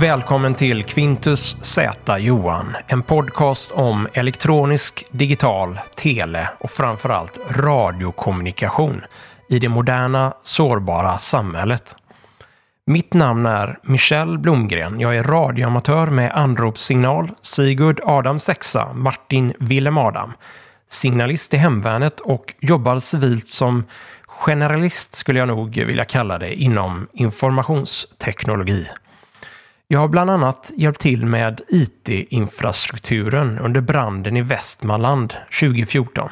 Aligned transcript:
Välkommen 0.00 0.54
till 0.54 0.84
Quintus 0.84 1.56
Z 1.64 2.18
Johan, 2.18 2.76
en 2.86 3.02
podcast 3.02 3.72
om 3.72 4.08
elektronisk, 4.12 5.04
digital, 5.10 5.80
tele 5.94 6.48
och 6.58 6.70
framförallt 6.70 7.38
radiokommunikation 7.50 9.00
i 9.48 9.58
det 9.58 9.68
moderna, 9.68 10.34
sårbara 10.42 11.18
samhället. 11.18 11.94
Mitt 12.86 13.14
namn 13.14 13.46
är 13.46 13.78
Michel 13.82 14.38
Blomgren. 14.38 15.00
Jag 15.00 15.16
är 15.16 15.22
radioamatör 15.22 16.06
med 16.06 16.32
anropssignal, 16.34 17.30
Sigurd 17.42 18.00
Adam 18.04 18.38
sexa, 18.38 18.92
Martin 18.92 19.52
Willem 19.58 19.98
Adam, 19.98 20.32
signalist 20.88 21.54
i 21.54 21.56
Hemvärnet 21.56 22.20
och 22.20 22.54
jobbar 22.60 22.98
civilt 22.98 23.48
som 23.48 23.84
generalist 24.26 25.14
skulle 25.14 25.38
jag 25.38 25.48
nog 25.48 25.74
vilja 25.76 26.04
kalla 26.04 26.38
det 26.38 26.54
inom 26.54 27.08
informationsteknologi. 27.12 28.86
Jag 29.92 30.00
har 30.00 30.08
bland 30.08 30.30
annat 30.30 30.72
hjälpt 30.76 31.00
till 31.00 31.26
med 31.26 31.60
IT-infrastrukturen 31.68 33.58
under 33.58 33.80
branden 33.80 34.36
i 34.36 34.42
Västmanland 34.42 35.34
2014. 35.60 36.30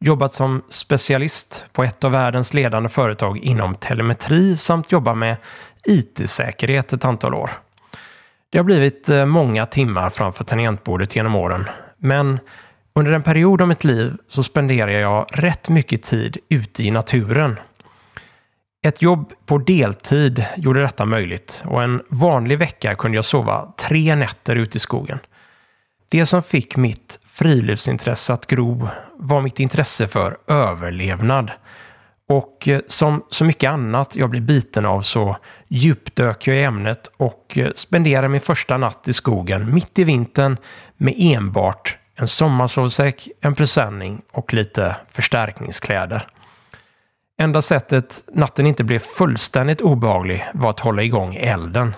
Jobbat 0.00 0.32
som 0.32 0.62
specialist 0.68 1.66
på 1.72 1.84
ett 1.84 2.04
av 2.04 2.10
världens 2.10 2.54
ledande 2.54 2.88
företag 2.88 3.38
inom 3.38 3.74
telemetri 3.74 4.56
samt 4.56 4.92
jobbat 4.92 5.18
med 5.18 5.36
IT-säkerhet 5.84 6.92
ett 6.92 7.04
antal 7.04 7.34
år. 7.34 7.50
Det 8.50 8.58
har 8.58 8.64
blivit 8.64 9.08
eh, 9.08 9.26
många 9.26 9.66
timmar 9.66 10.10
framför 10.10 10.44
tangentbordet 10.44 11.16
genom 11.16 11.34
åren, 11.34 11.64
men 11.98 12.38
under 12.94 13.12
en 13.12 13.22
period 13.22 13.62
av 13.62 13.68
mitt 13.68 13.84
liv 13.84 14.12
så 14.28 14.42
spenderar 14.42 14.90
jag 14.90 15.26
rätt 15.32 15.68
mycket 15.68 16.02
tid 16.02 16.36
ute 16.48 16.82
i 16.82 16.90
naturen. 16.90 17.56
Ett 18.84 19.02
jobb 19.02 19.32
på 19.46 19.58
deltid 19.58 20.44
gjorde 20.56 20.80
detta 20.80 21.04
möjligt 21.04 21.62
och 21.66 21.82
en 21.82 22.02
vanlig 22.08 22.58
vecka 22.58 22.94
kunde 22.94 23.16
jag 23.16 23.24
sova 23.24 23.74
tre 23.78 24.14
nätter 24.14 24.56
ute 24.56 24.76
i 24.76 24.80
skogen. 24.80 25.18
Det 26.08 26.26
som 26.26 26.42
fick 26.42 26.76
mitt 26.76 27.20
friluftsintresse 27.24 28.32
att 28.32 28.46
gro 28.46 28.88
var 29.18 29.40
mitt 29.40 29.60
intresse 29.60 30.06
för 30.06 30.36
överlevnad. 30.46 31.50
Och 32.28 32.68
eh, 32.68 32.80
som 32.86 33.24
så 33.30 33.44
mycket 33.44 33.70
annat 33.70 34.16
jag 34.16 34.30
blev 34.30 34.42
biten 34.42 34.86
av 34.86 35.02
så 35.02 35.36
djupdök 35.68 36.46
jag 36.46 36.56
i 36.56 36.62
ämnet 36.62 37.10
och 37.16 37.58
eh, 37.58 37.70
spenderade 37.74 38.28
min 38.28 38.40
första 38.40 38.78
natt 38.78 39.08
i 39.08 39.12
skogen 39.12 39.74
mitt 39.74 39.98
i 39.98 40.04
vintern 40.04 40.56
med 40.96 41.14
enbart 41.18 41.98
en 42.16 42.28
sommarsovsäck, 42.28 43.28
en 43.40 43.54
presenning 43.54 44.22
och 44.32 44.54
lite 44.54 44.96
förstärkningskläder. 45.10 46.28
Enda 47.36 47.62
sättet 47.62 48.22
natten 48.32 48.66
inte 48.66 48.84
blev 48.84 48.98
fullständigt 48.98 49.80
obehaglig 49.80 50.44
var 50.54 50.70
att 50.70 50.80
hålla 50.80 51.02
igång 51.02 51.34
elden. 51.34 51.94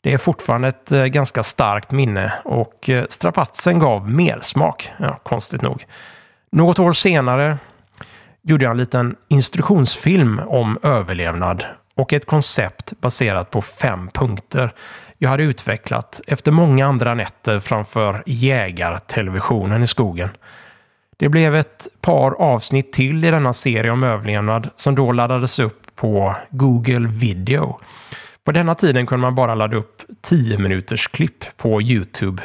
Det 0.00 0.12
är 0.12 0.18
fortfarande 0.18 0.68
ett 0.68 0.92
eh, 0.92 1.04
ganska 1.04 1.42
starkt 1.42 1.90
minne 1.90 2.32
och 2.44 2.88
eh, 2.90 3.04
strapatsen 3.08 3.78
gav 3.78 4.10
mer 4.10 4.38
smak, 4.42 4.90
ja, 4.98 5.20
konstigt 5.22 5.62
nog. 5.62 5.86
Något 6.52 6.78
år 6.78 6.92
senare 6.92 7.58
gjorde 8.42 8.64
jag 8.64 8.70
en 8.70 8.76
liten 8.76 9.16
instruktionsfilm 9.28 10.40
om 10.46 10.78
överlevnad 10.82 11.64
och 11.94 12.12
ett 12.12 12.26
koncept 12.26 12.92
baserat 13.00 13.50
på 13.50 13.62
fem 13.62 14.08
punkter 14.14 14.74
jag 15.18 15.30
hade 15.30 15.42
utvecklat 15.42 16.20
efter 16.26 16.52
många 16.52 16.86
andra 16.86 17.14
nätter 17.14 17.60
framför 17.60 18.22
jägartelevisionen 18.26 19.82
i 19.82 19.86
skogen. 19.86 20.28
Det 21.20 21.28
blev 21.28 21.54
ett 21.54 21.88
par 22.00 22.30
avsnitt 22.30 22.92
till 22.92 23.24
i 23.24 23.30
denna 23.30 23.52
serie 23.52 23.90
om 23.90 24.02
överlevnad 24.02 24.70
som 24.76 24.94
då 24.94 25.12
laddades 25.12 25.58
upp 25.58 25.96
på 25.96 26.36
Google 26.50 27.08
Video. 27.08 27.80
På 28.44 28.52
denna 28.52 28.74
tiden 28.74 29.06
kunde 29.06 29.22
man 29.22 29.34
bara 29.34 29.54
ladda 29.54 29.76
upp 29.76 30.02
10 30.22 30.58
minuters 30.58 31.08
klipp 31.08 31.44
på 31.56 31.82
YouTube. 31.82 32.42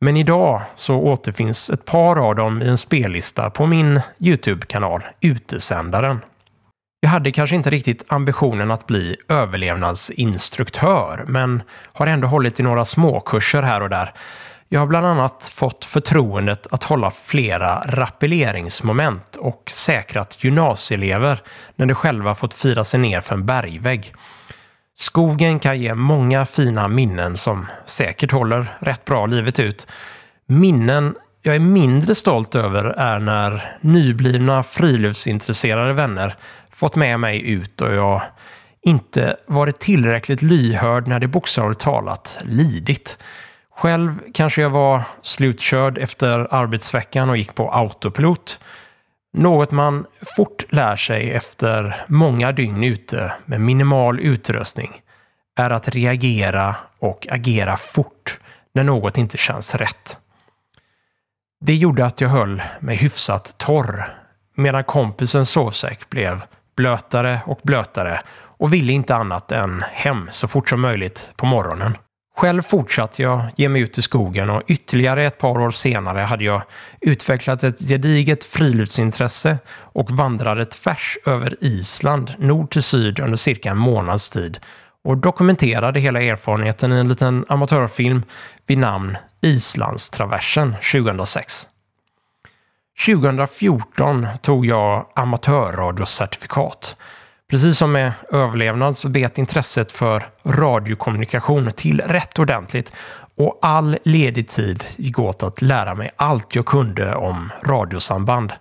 Men 0.00 0.16
idag 0.16 0.62
så 0.74 0.96
återfinns 0.96 1.70
ett 1.70 1.84
par 1.84 2.28
av 2.28 2.34
dem 2.34 2.62
i 2.62 2.68
en 2.68 2.78
spellista 2.78 3.50
på 3.50 3.66
min 3.66 4.00
YouTube-kanal 4.18 5.02
Utesändaren. 5.20 6.18
Jag 7.00 7.10
hade 7.10 7.32
kanske 7.32 7.56
inte 7.56 7.70
riktigt 7.70 8.04
ambitionen 8.08 8.70
att 8.70 8.86
bli 8.86 9.16
överlevnadsinstruktör, 9.28 11.24
men 11.28 11.62
har 11.92 12.06
ändå 12.06 12.28
hållit 12.28 12.60
i 12.60 12.62
några 12.62 12.84
småkurser 12.84 13.62
här 13.62 13.82
och 13.82 13.90
där. 13.90 14.12
Jag 14.72 14.80
har 14.80 14.86
bland 14.86 15.06
annat 15.06 15.52
fått 15.54 15.84
förtroendet 15.84 16.66
att 16.70 16.84
hålla 16.84 17.10
flera 17.10 17.82
rappelleringsmoment 17.86 19.36
och 19.36 19.62
säkrat 19.70 20.44
gymnasieelever 20.44 21.42
när 21.76 21.86
de 21.86 21.94
själva 21.94 22.34
fått 22.34 22.54
fira 22.54 22.84
sig 22.84 23.00
ner 23.00 23.20
för 23.20 23.34
en 23.34 23.46
bergvägg. 23.46 24.14
Skogen 24.98 25.58
kan 25.58 25.80
ge 25.80 25.94
många 25.94 26.46
fina 26.46 26.88
minnen 26.88 27.36
som 27.36 27.66
säkert 27.86 28.32
håller 28.32 28.78
rätt 28.80 29.04
bra 29.04 29.26
livet 29.26 29.58
ut. 29.58 29.86
Minnen 30.46 31.14
jag 31.42 31.54
är 31.54 31.60
mindre 31.60 32.14
stolt 32.14 32.54
över 32.54 32.84
är 32.84 33.20
när 33.20 33.76
nyblivna 33.80 34.62
friluftsintresserade 34.62 35.92
vänner 35.92 36.34
fått 36.70 36.96
med 36.96 37.20
mig 37.20 37.50
ut 37.50 37.80
och 37.80 37.94
jag 37.94 38.22
inte 38.82 39.36
varit 39.46 39.80
tillräckligt 39.80 40.42
lyhörd 40.42 41.08
när 41.08 41.20
det 41.20 41.28
bokstavligt 41.28 41.80
talat 41.80 42.38
lidit. 42.42 43.18
Själv 43.82 44.20
kanske 44.34 44.62
jag 44.62 44.70
var 44.70 45.02
slutkörd 45.22 45.98
efter 45.98 46.54
arbetsveckan 46.54 47.30
och 47.30 47.36
gick 47.36 47.54
på 47.54 47.72
autopilot. 47.72 48.60
Något 49.32 49.70
man 49.70 50.06
fort 50.36 50.64
lär 50.72 50.96
sig 50.96 51.30
efter 51.30 52.04
många 52.08 52.52
dygn 52.52 52.84
ute 52.84 53.32
med 53.44 53.60
minimal 53.60 54.20
utrustning 54.20 55.00
är 55.56 55.70
att 55.70 55.88
reagera 55.88 56.76
och 56.98 57.26
agera 57.30 57.76
fort 57.76 58.40
när 58.74 58.84
något 58.84 59.18
inte 59.18 59.38
känns 59.38 59.74
rätt. 59.74 60.18
Det 61.60 61.74
gjorde 61.74 62.06
att 62.06 62.20
jag 62.20 62.28
höll 62.28 62.62
mig 62.80 62.96
hyfsat 62.96 63.54
torr 63.58 64.18
medan 64.56 64.84
kompisens 64.84 65.50
sovsäck 65.50 66.10
blev 66.10 66.42
blötare 66.76 67.40
och 67.46 67.60
blötare 67.62 68.20
och 68.34 68.72
ville 68.72 68.92
inte 68.92 69.14
annat 69.14 69.52
än 69.52 69.84
hem 69.92 70.28
så 70.30 70.48
fort 70.48 70.68
som 70.68 70.80
möjligt 70.80 71.30
på 71.36 71.46
morgonen. 71.46 71.96
Själv 72.36 72.62
fortsatte 72.62 73.22
jag 73.22 73.50
ge 73.56 73.68
mig 73.68 73.82
ut 73.82 73.98
i 73.98 74.02
skogen 74.02 74.50
och 74.50 74.62
ytterligare 74.66 75.26
ett 75.26 75.38
par 75.38 75.60
år 75.60 75.70
senare 75.70 76.18
hade 76.18 76.44
jag 76.44 76.62
utvecklat 77.00 77.64
ett 77.64 77.78
gediget 77.78 78.44
friluftsintresse 78.44 79.58
och 79.68 80.10
vandrade 80.10 80.64
tvärs 80.64 81.18
över 81.26 81.56
Island, 81.60 82.34
nord 82.38 82.70
till 82.70 82.82
syd 82.82 83.20
under 83.20 83.36
cirka 83.36 83.70
en 83.70 83.78
månads 83.78 84.30
tid 84.30 84.58
och 85.04 85.16
dokumenterade 85.16 86.00
hela 86.00 86.22
erfarenheten 86.22 86.92
i 86.92 86.96
en 86.96 87.08
liten 87.08 87.44
amatörfilm 87.48 88.22
vid 88.66 88.78
namn 88.78 89.16
Islandstraversen 89.40 90.74
2006. 90.92 91.68
2014 93.06 94.26
tog 94.42 94.66
jag 94.66 95.06
amatörradiocertifikat. 95.14 96.96
Precis 97.52 97.78
som 97.78 97.92
med 97.92 98.12
överlevnad 98.30 98.98
så 98.98 99.08
bet 99.08 99.38
intresset 99.38 99.92
för 99.92 100.22
radiokommunikation 100.44 101.72
till 101.76 102.00
rätt 102.00 102.38
ordentligt 102.38 102.92
och 103.36 103.58
all 103.62 103.98
ledig 104.04 104.48
tid 104.48 104.84
gick 104.96 105.18
åt 105.18 105.42
att 105.42 105.62
lära 105.62 105.94
mig 105.94 106.10
allt 106.16 106.54
jag 106.54 106.66
kunde 106.66 107.14
om 107.14 107.52
radiosamband. 107.64 108.52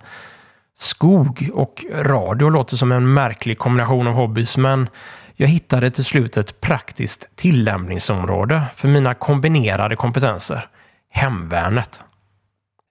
Skog 0.77 1.49
och 1.53 1.85
radio 1.93 2.49
låter 2.49 2.77
som 2.77 2.91
en 2.91 3.13
märklig 3.13 3.57
kombination 3.57 4.07
av 4.07 4.13
hobbys, 4.13 4.57
men 4.57 4.89
jag 5.35 5.47
hittade 5.47 5.91
till 5.91 6.05
slut 6.05 6.37
ett 6.37 6.61
praktiskt 6.61 7.35
tillämpningsområde 7.35 8.63
för 8.75 8.87
mina 8.87 9.13
kombinerade 9.13 9.95
kompetenser. 9.95 10.67
Hemvärnet. 11.09 12.01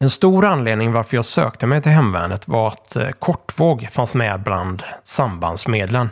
En 0.05 0.11
stor 0.11 0.44
anledning 0.44 0.93
varför 0.93 1.17
jag 1.17 1.25
sökte 1.25 1.67
mig 1.67 1.82
till 1.82 1.93
hemvärnet 1.93 2.49
var 2.49 2.69
att 2.69 2.97
eh, 2.97 3.08
kortvåg 3.08 3.88
fanns 3.93 4.14
med 4.14 4.43
bland 4.43 4.82
sambandsmedlen. 5.02 6.08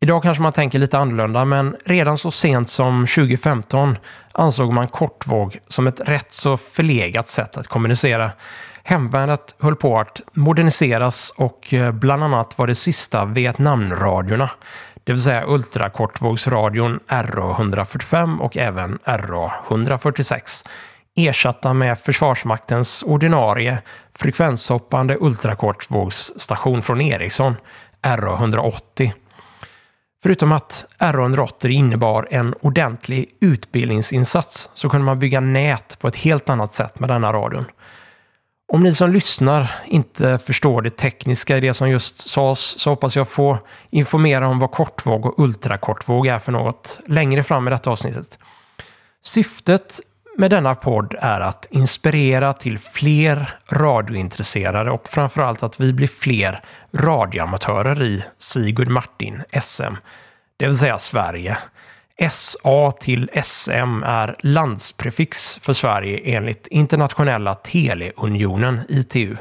Idag 0.00 0.22
kanske 0.22 0.42
man 0.42 0.52
tänker 0.52 0.78
lite 0.78 0.98
annorlunda, 0.98 1.44
men 1.44 1.76
redan 1.84 2.18
så 2.18 2.30
sent 2.30 2.70
som 2.70 3.06
2015 3.06 3.96
ansåg 4.32 4.72
man 4.72 4.88
kortvåg 4.88 5.58
som 5.68 5.86
ett 5.86 6.08
rätt 6.08 6.32
så 6.32 6.56
förlegat 6.56 7.28
sätt 7.28 7.56
att 7.56 7.68
kommunicera. 7.68 8.30
Hemvärnet 8.82 9.54
höll 9.58 9.76
på 9.76 9.98
att 9.98 10.20
moderniseras 10.32 11.34
och 11.36 11.74
eh, 11.74 11.92
bland 11.92 12.24
annat 12.24 12.58
var 12.58 12.66
det 12.66 12.74
sista 12.74 13.24
Vietnamradiorna, 13.24 14.50
det 15.04 15.12
vill 15.12 15.22
säga 15.22 15.46
ultrakortvågsradion 15.46 17.00
RA145 17.08 18.38
och 18.38 18.56
även 18.56 18.98
RA146 19.04 20.64
ersatta 21.26 21.74
med 21.74 21.98
Försvarsmaktens 21.98 23.04
ordinarie 23.06 23.82
frekvenshoppande 24.14 25.16
ultrakortvågsstation 25.20 26.82
från 26.82 27.00
Ericsson, 27.00 27.56
RA180. 28.02 29.12
Förutom 30.22 30.52
att 30.52 30.84
RA180 30.98 31.68
innebar 31.68 32.28
en 32.30 32.54
ordentlig 32.60 33.30
utbildningsinsats 33.40 34.70
så 34.74 34.88
kunde 34.88 35.04
man 35.04 35.18
bygga 35.18 35.40
nät 35.40 35.98
på 35.98 36.08
ett 36.08 36.16
helt 36.16 36.48
annat 36.48 36.74
sätt 36.74 37.00
med 37.00 37.08
denna 37.08 37.32
radion. 37.32 37.64
Om 38.72 38.82
ni 38.82 38.94
som 38.94 39.12
lyssnar 39.12 39.74
inte 39.86 40.38
förstår 40.38 40.82
det 40.82 40.96
tekniska 40.96 41.56
i 41.56 41.60
det 41.60 41.74
som 41.74 41.90
just 41.90 42.30
sades 42.30 42.80
så 42.80 42.90
hoppas 42.90 43.16
jag 43.16 43.28
få 43.28 43.58
informera 43.90 44.48
om 44.48 44.58
vad 44.58 44.70
kortvåg 44.70 45.26
och 45.26 45.38
ultrakortvåg 45.38 46.26
är 46.26 46.38
för 46.38 46.52
något 46.52 47.00
längre 47.06 47.42
fram 47.42 47.68
i 47.68 47.70
detta 47.70 47.90
avsnittet. 47.90 48.38
Syftet 49.22 50.00
med 50.38 50.50
denna 50.50 50.74
podd 50.74 51.14
är 51.18 51.40
att 51.40 51.66
inspirera 51.70 52.52
till 52.52 52.78
fler 52.78 53.58
radiointresserade 53.72 54.90
och 54.90 55.08
framförallt 55.08 55.62
att 55.62 55.80
vi 55.80 55.92
blir 55.92 56.08
fler 56.08 56.62
radioamatörer 56.94 58.02
i 58.02 58.24
Sigurd 58.38 58.88
Martin 58.88 59.42
SM, 59.62 59.94
det 60.56 60.66
vill 60.66 60.78
säga 60.78 60.98
Sverige. 60.98 61.58
SA 62.30 62.92
till 62.92 63.30
SM 63.42 64.02
är 64.06 64.34
landsprefix 64.38 65.58
för 65.62 65.72
Sverige 65.72 66.20
enligt 66.24 66.66
Internationella 66.66 67.54
Teleunionen, 67.54 68.80
ITU. 68.88 69.36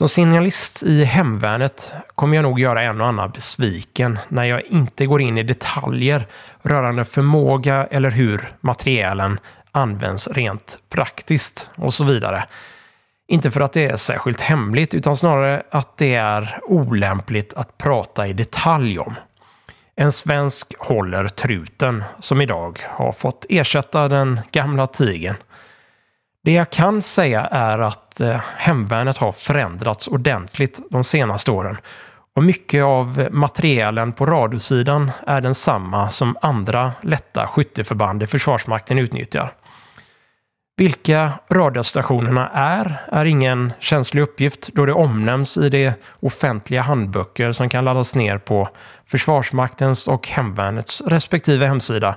Som 0.00 0.08
signalist 0.08 0.82
i 0.82 1.04
hemvärnet 1.04 1.92
kommer 2.14 2.36
jag 2.36 2.42
nog 2.42 2.60
göra 2.60 2.82
en 2.82 3.00
och 3.00 3.06
annan 3.06 3.30
besviken 3.30 4.18
när 4.28 4.44
jag 4.44 4.62
inte 4.62 5.06
går 5.06 5.20
in 5.20 5.38
i 5.38 5.42
detaljer 5.42 6.26
rörande 6.62 7.04
förmåga 7.04 7.86
eller 7.90 8.10
hur 8.10 8.52
materielen 8.60 9.40
används 9.72 10.28
rent 10.28 10.78
praktiskt 10.90 11.70
och 11.76 11.94
så 11.94 12.04
vidare. 12.04 12.44
Inte 13.28 13.50
för 13.50 13.60
att 13.60 13.72
det 13.72 13.86
är 13.86 13.96
särskilt 13.96 14.40
hemligt 14.40 14.94
utan 14.94 15.16
snarare 15.16 15.62
att 15.70 15.96
det 15.96 16.14
är 16.14 16.60
olämpligt 16.62 17.54
att 17.54 17.78
prata 17.78 18.26
i 18.26 18.32
detalj 18.32 18.98
om. 18.98 19.14
En 19.96 20.12
svensk 20.12 20.74
håller 20.78 21.28
truten 21.28 22.04
som 22.20 22.40
idag 22.40 22.80
har 22.88 23.12
fått 23.12 23.46
ersätta 23.48 24.08
den 24.08 24.40
gamla 24.52 24.86
tigen. 24.86 25.36
Det 26.44 26.52
jag 26.52 26.70
kan 26.70 27.02
säga 27.02 27.40
är 27.40 27.78
att 27.78 28.20
eh, 28.20 28.40
hemvärnet 28.56 29.16
har 29.16 29.32
förändrats 29.32 30.08
ordentligt 30.08 30.80
de 30.90 31.04
senaste 31.04 31.50
åren 31.50 31.76
och 32.36 32.44
mycket 32.44 32.84
av 32.84 33.28
materielen 33.30 34.12
på 34.12 34.26
radiosidan 34.26 35.10
är 35.26 35.40
densamma 35.40 36.10
som 36.10 36.36
andra 36.42 36.92
lätta 37.02 37.46
skytteförband 37.46 38.22
i 38.22 38.26
Försvarsmakten 38.26 38.98
utnyttjar. 38.98 39.54
Vilka 40.76 41.32
radiostationerna 41.50 42.48
är, 42.54 43.00
är 43.12 43.24
ingen 43.24 43.72
känslig 43.80 44.22
uppgift 44.22 44.68
då 44.72 44.86
det 44.86 44.92
omnämns 44.92 45.56
i 45.56 45.68
de 45.68 45.92
offentliga 46.20 46.82
handböcker 46.82 47.52
som 47.52 47.68
kan 47.68 47.84
laddas 47.84 48.14
ner 48.14 48.38
på 48.38 48.68
Försvarsmaktens 49.06 50.08
och 50.08 50.28
Hemvärnets 50.28 51.02
respektive 51.06 51.66
hemsida. 51.66 52.16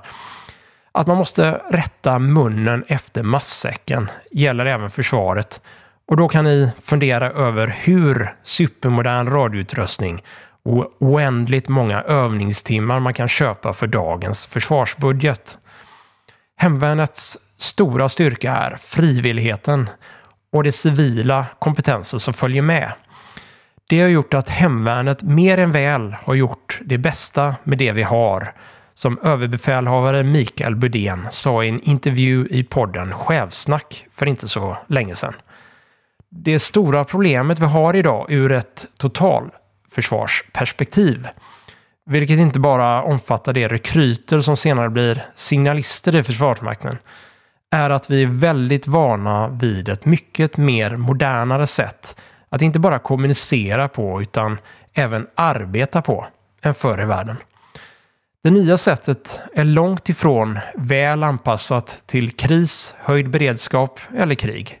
Att 0.98 1.06
man 1.06 1.16
måste 1.16 1.60
rätta 1.70 2.18
munnen 2.18 2.84
efter 2.88 3.22
massäcken 3.22 4.10
gäller 4.30 4.66
även 4.66 4.90
försvaret 4.90 5.60
och 6.06 6.16
då 6.16 6.28
kan 6.28 6.44
ni 6.44 6.70
fundera 6.82 7.30
över 7.30 7.76
hur 7.78 8.34
supermodern 8.42 9.26
radioutrustning 9.26 10.22
och 10.64 10.92
oändligt 10.98 11.68
många 11.68 12.02
övningstimmar 12.02 13.00
man 13.00 13.14
kan 13.14 13.28
köpa 13.28 13.72
för 13.72 13.86
dagens 13.86 14.46
försvarsbudget. 14.46 15.58
Hemvärnets 16.56 17.38
stora 17.58 18.08
styrka 18.08 18.56
är 18.56 18.76
frivilligheten 18.80 19.90
och 20.52 20.64
de 20.64 20.72
civila 20.72 21.46
kompetenser 21.58 22.18
som 22.18 22.34
följer 22.34 22.62
med. 22.62 22.92
Det 23.88 24.00
har 24.00 24.08
gjort 24.08 24.34
att 24.34 24.48
hemvärnet 24.48 25.22
mer 25.22 25.58
än 25.58 25.72
väl 25.72 26.16
har 26.22 26.34
gjort 26.34 26.80
det 26.84 26.98
bästa 26.98 27.54
med 27.64 27.78
det 27.78 27.92
vi 27.92 28.02
har, 28.02 28.52
som 28.94 29.18
överbefälhavare 29.18 30.22
Mikael 30.22 30.76
Budén 30.76 31.26
sa 31.30 31.64
i 31.64 31.68
en 31.68 31.80
intervju 31.80 32.46
i 32.50 32.64
podden 32.64 33.12
Chefsnack 33.12 34.06
för 34.10 34.26
inte 34.26 34.48
så 34.48 34.76
länge 34.88 35.14
sedan. 35.14 35.34
Det 36.30 36.58
stora 36.58 37.04
problemet 37.04 37.58
vi 37.58 37.66
har 37.66 37.96
idag 37.96 38.32
ur 38.32 38.52
ett 38.52 38.86
totalförsvarsperspektiv 38.98 41.28
vilket 42.06 42.38
inte 42.38 42.60
bara 42.60 43.02
omfattar 43.02 43.52
de 43.52 43.68
rekryter 43.68 44.40
som 44.40 44.56
senare 44.56 44.90
blir 44.90 45.26
signalister 45.34 46.14
i 46.14 46.22
Försvarsmakten, 46.22 46.98
är 47.70 47.90
att 47.90 48.10
vi 48.10 48.22
är 48.22 48.26
väldigt 48.26 48.86
vana 48.86 49.48
vid 49.48 49.88
ett 49.88 50.04
mycket 50.04 50.56
mer 50.56 50.96
modernare 50.96 51.66
sätt 51.66 52.16
att 52.48 52.62
inte 52.62 52.78
bara 52.78 52.98
kommunicera 52.98 53.88
på 53.88 54.22
utan 54.22 54.58
även 54.92 55.26
arbeta 55.34 56.02
på 56.02 56.26
än 56.62 56.74
förr 56.74 57.02
i 57.02 57.04
världen. 57.04 57.36
Det 58.44 58.50
nya 58.50 58.78
sättet 58.78 59.40
är 59.54 59.64
långt 59.64 60.08
ifrån 60.08 60.58
väl 60.74 61.22
anpassat 61.22 62.02
till 62.06 62.32
kris, 62.32 62.94
höjd 62.98 63.30
beredskap 63.30 64.00
eller 64.16 64.34
krig. 64.34 64.80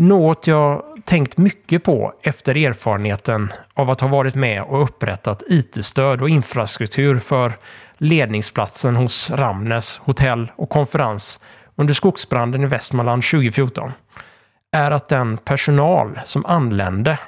Något 0.00 0.46
jag 0.46 0.82
tänkt 1.04 1.38
mycket 1.38 1.84
på 1.84 2.14
efter 2.22 2.56
erfarenheten 2.56 3.52
av 3.74 3.90
att 3.90 4.00
ha 4.00 4.08
varit 4.08 4.34
med 4.34 4.62
och 4.62 4.82
upprättat 4.82 5.42
IT-stöd 5.46 6.22
och 6.22 6.28
infrastruktur 6.28 7.18
för 7.18 7.52
ledningsplatsen 7.98 8.96
hos 8.96 9.30
Ramnes 9.30 9.98
hotell 9.98 10.52
och 10.56 10.70
konferens 10.70 11.44
under 11.76 11.94
skogsbranden 11.94 12.62
i 12.62 12.66
Västmanland 12.66 13.22
2014 13.22 13.92
är 14.72 14.90
att 14.90 15.08
den 15.08 15.36
personal 15.36 16.20
som 16.24 16.46
anlände 16.46 17.18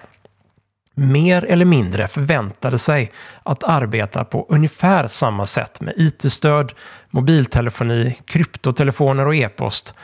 mer 0.97 1.45
eller 1.45 1.65
mindre 1.65 2.09
förväntade 2.09 2.79
sig 2.79 3.13
att 3.43 3.65
arbeta 3.65 4.25
på 4.25 4.47
ungefär 4.49 5.07
samma 5.07 5.47
sätt 5.47 5.81
med 5.81 5.95
IT-stöd, 5.97 6.73
mobiltelefoni, 7.11 8.19
kryptotelefoner 8.27 9.27
och 9.27 9.35
e-post 9.35 9.95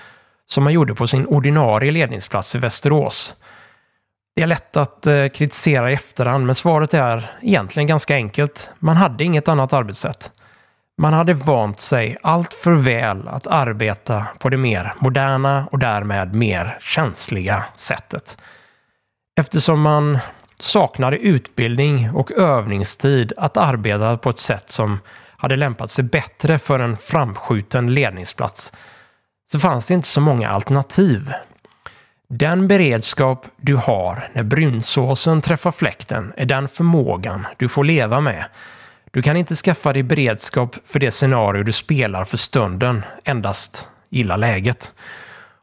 som 0.49 0.65
man 0.65 0.73
gjorde 0.73 0.95
på 0.95 1.07
sin 1.07 1.27
ordinarie 1.27 1.91
ledningsplats 1.91 2.55
i 2.55 2.59
Västerås. 2.59 3.35
Det 4.37 4.43
är 4.43 4.47
lätt 4.47 4.77
att 4.77 5.07
eh, 5.07 5.27
kritisera 5.27 5.91
i 5.91 5.95
efterhand, 5.95 6.47
men 6.47 6.55
svaret 6.55 6.95
är 6.95 7.37
egentligen 7.43 7.87
ganska 7.87 8.15
enkelt. 8.15 8.71
Man 8.79 8.97
hade 8.97 9.25
inget 9.25 9.49
annat 9.49 9.73
arbetssätt. 9.73 10.31
Man 10.99 11.13
hade 11.13 11.35
vant 11.35 11.81
sig 11.81 12.17
allt 12.23 12.55
för 12.55 12.73
väl 12.73 13.29
att 13.29 13.47
arbeta 13.47 14.27
på 14.39 14.49
det 14.49 14.57
mer 14.57 14.95
moderna 14.99 15.69
och 15.71 15.79
därmed 15.79 16.35
mer 16.35 16.79
känsliga 16.81 17.65
sättet. 17.77 18.37
Eftersom 19.41 19.81
man 19.81 20.19
saknade 20.65 21.17
utbildning 21.19 22.11
och 22.11 22.33
övningstid 22.33 23.33
att 23.37 23.57
arbeta 23.57 24.17
på 24.17 24.31
ett 24.31 24.39
sätt 24.39 24.71
som 24.71 24.99
hade 25.37 25.57
lämpat 25.57 25.91
sig 25.91 26.05
bättre 26.05 26.59
för 26.59 26.79
en 26.79 26.97
framskjuten 26.97 27.95
ledningsplats 27.95 28.73
så 29.53 29.59
fanns 29.59 29.87
det 29.87 29.95
inte 29.95 30.09
så 30.09 30.21
många 30.21 30.49
alternativ. 30.49 31.33
Den 32.29 32.69
beredskap 32.69 33.47
du 33.57 33.77
har 33.77 34.29
när 34.33 34.43
brunsåsen 34.43 35.41
träffar 35.41 35.71
fläkten 35.73 36.33
är 36.37 36.47
den 36.47 36.69
förmågan 36.69 37.47
du 37.57 37.69
får 37.69 37.85
leva 37.85 38.21
med. 38.21 38.45
Du 39.11 39.23
kan 39.23 39.37
inte 39.37 39.55
skaffa 39.55 39.93
dig 39.93 40.03
beredskap 40.03 40.77
för 40.85 40.99
det 40.99 41.11
scenario 41.11 41.63
du 41.63 41.73
spelar 41.73 42.25
för 42.25 42.37
stunden, 42.37 43.03
endast 43.25 43.89
gilla 44.11 44.37
läget. 44.37 44.93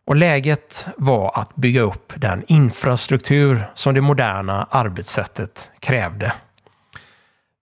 Och 0.09 0.15
läget 0.15 0.87
var 0.97 1.31
att 1.35 1.55
bygga 1.55 1.81
upp 1.81 2.13
den 2.15 2.43
infrastruktur 2.47 3.71
som 3.73 3.93
det 3.93 4.01
moderna 4.01 4.67
arbetssättet 4.71 5.69
krävde. 5.79 6.33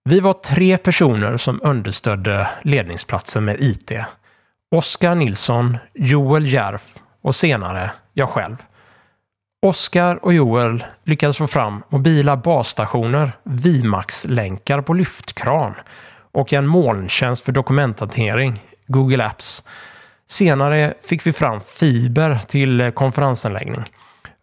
Vi 0.04 0.20
var 0.20 0.32
tre 0.32 0.78
personer 0.78 1.36
som 1.36 1.60
understödde 1.62 2.48
ledningsplatsen 2.62 3.44
med 3.44 3.56
IT. 3.60 3.92
Oskar 4.70 5.14
Nilsson, 5.14 5.78
Joel 5.94 6.52
Järf 6.52 6.94
och 7.22 7.34
senare 7.34 7.90
jag 8.12 8.28
själv. 8.28 8.56
Oskar 9.66 10.24
och 10.24 10.32
Joel 10.32 10.84
lyckades 11.04 11.36
få 11.36 11.46
fram 11.46 11.82
mobila 11.88 12.36
basstationer, 12.36 13.32
Vimax-länkar 13.42 14.80
på 14.80 14.94
lyftkran 14.94 15.74
och 16.32 16.52
en 16.52 16.66
molntjänst 16.66 17.44
för 17.44 17.52
dokumenthantering, 17.52 18.62
Google 18.86 19.24
Apps. 19.24 19.62
Senare 20.30 20.94
fick 21.00 21.26
vi 21.26 21.32
fram 21.32 21.60
fiber 21.60 22.40
till 22.48 22.80
eh, 22.80 22.90
konferensanläggning. 22.90 23.84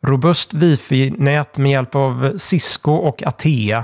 Robust 0.05 0.53
wifi-nät 0.53 1.57
med 1.57 1.71
hjälp 1.71 1.95
av 1.95 2.37
Cisco 2.37 2.91
och 2.91 3.23
Atea, 3.23 3.83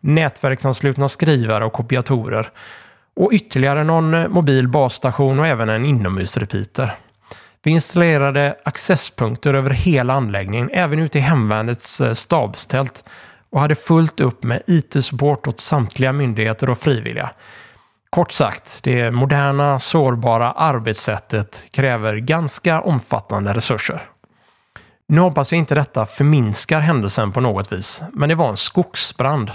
nätverksanslutna 0.00 1.08
skrivare 1.08 1.64
och 1.64 1.72
kopiatorer 1.72 2.50
och 3.16 3.32
ytterligare 3.32 3.84
någon 3.84 4.14
eh, 4.14 4.28
mobil 4.28 4.68
basstation 4.68 5.38
och 5.38 5.46
även 5.46 5.68
en 5.68 5.84
inomhusrepeater. 5.84 6.92
Vi 7.62 7.70
installerade 7.70 8.56
accesspunkter 8.64 9.54
över 9.54 9.70
hela 9.70 10.14
anläggningen, 10.14 10.70
även 10.72 10.98
ute 10.98 11.18
i 11.18 11.20
hemvärnets 11.20 12.00
eh, 12.00 12.12
stabstält 12.12 13.04
och 13.50 13.60
hade 13.60 13.74
fullt 13.74 14.20
upp 14.20 14.42
med 14.42 14.62
IT-support 14.66 15.46
åt 15.46 15.60
samtliga 15.60 16.12
myndigheter 16.12 16.70
och 16.70 16.78
frivilliga. 16.78 17.30
Kort 18.10 18.32
sagt, 18.32 18.82
det 18.82 19.10
moderna, 19.10 19.78
sårbara 19.78 20.52
arbetssättet 20.52 21.64
kräver 21.70 22.16
ganska 22.16 22.80
omfattande 22.80 23.52
resurser. 23.52 24.02
Nu 25.08 25.20
hoppas 25.20 25.52
jag 25.52 25.58
inte 25.58 25.74
detta 25.74 26.06
förminskar 26.06 26.80
händelsen 26.80 27.32
på 27.32 27.40
något 27.40 27.72
vis, 27.72 28.02
men 28.12 28.28
det 28.28 28.34
var 28.34 28.48
en 28.48 28.56
skogsbrand. 28.56 29.50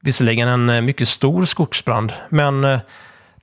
Visserligen 0.00 0.48
en 0.48 0.70
eh, 0.70 0.80
mycket 0.80 1.08
stor 1.08 1.44
skogsbrand, 1.44 2.12
men 2.28 2.64
eh, 2.64 2.80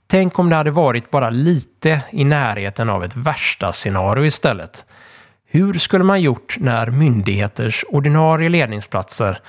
tänk 0.08 0.40
om 0.40 0.50
det 0.50 0.56
hade 0.56 0.72
varit 0.72 1.12
bara 1.12 1.30
lite 1.30 2.02
i 2.12 2.24
närheten 2.24 2.90
av 2.90 3.04
ett 3.04 3.16
värsta 3.16 3.72
scenario 3.72 4.26
istället. 4.26 4.86
Hur 5.46 5.74
skulle 5.74 6.04
man 6.04 6.22
gjort 6.22 6.56
när 6.60 6.88
myndigheters 6.88 7.86
ordinarie 7.90 8.50
ledningsplatser 8.50 9.40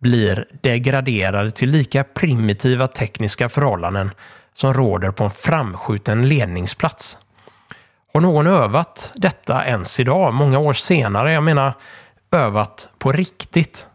blir 0.00 0.46
degraderade 0.60 1.50
till 1.50 1.70
lika 1.70 2.04
primitiva 2.04 2.88
tekniska 2.88 3.48
förhållanden 3.48 4.10
som 4.54 4.74
råder 4.74 5.10
på 5.10 5.24
en 5.24 5.30
framskjuten 5.30 6.28
ledningsplats? 6.28 7.18
Har 8.12 8.20
någon 8.20 8.46
övat 8.46 9.12
detta 9.14 9.66
ens 9.66 10.00
idag, 10.00 10.34
många 10.34 10.58
år 10.58 10.72
senare? 10.72 11.32
Jag 11.32 11.42
menar 11.42 11.74
övat 12.32 12.88
på 12.98 13.12
riktigt. 13.12 13.86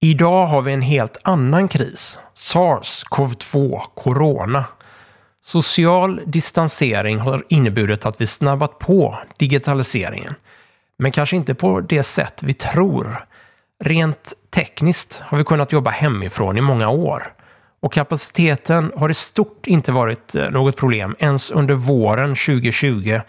Idag 0.00 0.46
har 0.46 0.62
vi 0.62 0.72
en 0.72 0.82
helt 0.82 1.16
annan 1.24 1.68
kris. 1.68 2.18
SARS-CoV-2, 2.34 3.80
Corona. 3.94 4.64
Social 5.40 6.20
distansering 6.26 7.18
har 7.18 7.44
inneburit 7.48 8.06
att 8.06 8.20
vi 8.20 8.26
snabbat 8.26 8.78
på 8.78 9.18
digitaliseringen. 9.36 10.34
Men 10.98 11.12
kanske 11.12 11.36
inte 11.36 11.54
på 11.54 11.80
det 11.80 12.02
sätt 12.02 12.42
vi 12.42 12.54
tror. 12.54 13.24
Rent 13.84 14.34
tekniskt 14.50 15.22
har 15.24 15.38
vi 15.38 15.44
kunnat 15.44 15.72
jobba 15.72 15.90
hemifrån 15.90 16.58
i 16.58 16.60
många 16.60 16.88
år. 16.88 17.32
Och 17.80 17.92
kapaciteten 17.92 18.92
har 18.96 19.10
i 19.10 19.14
stort 19.14 19.66
inte 19.66 19.92
varit 19.92 20.34
eh, 20.34 20.50
något 20.50 20.76
problem 20.76 21.16
ens 21.18 21.50
under 21.50 21.74
våren 21.74 22.28
2020 22.28 23.20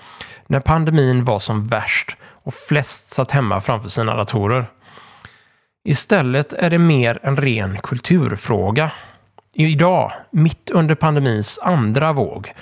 när 0.48 0.60
pandemin 0.60 1.24
var 1.24 1.40
som 1.40 1.68
värst 1.68 2.18
och 2.44 2.54
flest 2.54 3.08
satt 3.08 3.32
hemma 3.32 3.62
framför 3.62 3.90
sina 3.90 4.16
datorer. 4.16 4.66
Istället 5.84 6.54
är 6.54 6.70
det 6.70 6.80
mer 6.80 7.20
en 7.24 7.38
ren 7.38 7.78
kulturfråga. 7.78 8.92
Idag, 9.54 10.12
mitt 10.32 10.70
under 10.70 10.96
pandemins 10.96 11.60
andra 11.64 12.14
våg, 12.14 12.54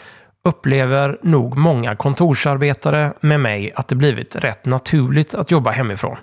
upplever 0.44 1.20
nog 1.24 1.58
många 1.58 1.96
kontorsarbetare 1.96 3.13
med 3.22 3.39
mig 3.39 3.74
att 3.75 3.88
det 3.88 3.96
blivit 3.96 4.36
rätt 4.36 4.65
naturligt 4.65 5.36
att 5.36 5.51
jobba 5.51 5.72
hemifrån. 5.72 6.17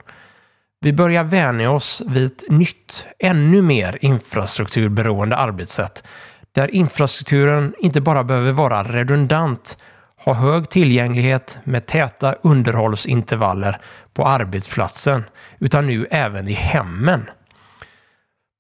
Vi 0.85 0.93
börjar 0.93 1.25
vänja 1.25 1.71
oss 1.71 2.03
vid 2.07 2.27
ett 2.27 2.45
nytt, 2.49 3.07
ännu 3.19 3.63
mer 3.63 3.99
infrastrukturberoende 4.01 5.37
arbetssätt 5.37 6.05
där 6.53 6.75
infrastrukturen 6.75 7.75
inte 7.79 8.01
bara 8.01 8.25
behöver 8.25 8.53
vara 8.53 8.83
redundant, 8.83 9.77
ha 10.25 10.35
hög 10.35 10.69
tillgänglighet 10.69 11.59
med 11.65 11.87
täta 11.87 12.35
underhållsintervaller 12.43 13.81
på 14.15 14.27
arbetsplatsen, 14.27 15.25
utan 15.59 15.87
nu 15.87 16.07
även 16.11 16.49
i 16.49 16.53
hemmen. 16.53 17.31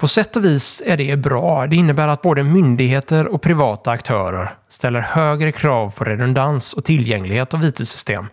På 0.00 0.08
sätt 0.08 0.36
och 0.36 0.44
vis 0.44 0.82
är 0.86 0.96
det 0.96 1.16
bra. 1.16 1.66
Det 1.66 1.76
innebär 1.76 2.08
att 2.08 2.22
både 2.22 2.42
myndigheter 2.42 3.26
och 3.26 3.42
privata 3.42 3.90
aktörer 3.90 4.56
ställer 4.68 5.00
högre 5.00 5.52
krav 5.52 5.90
på 5.96 6.04
redundans 6.04 6.72
och 6.72 6.84
tillgänglighet 6.84 7.54
av 7.54 7.64
IT-system 7.64 8.26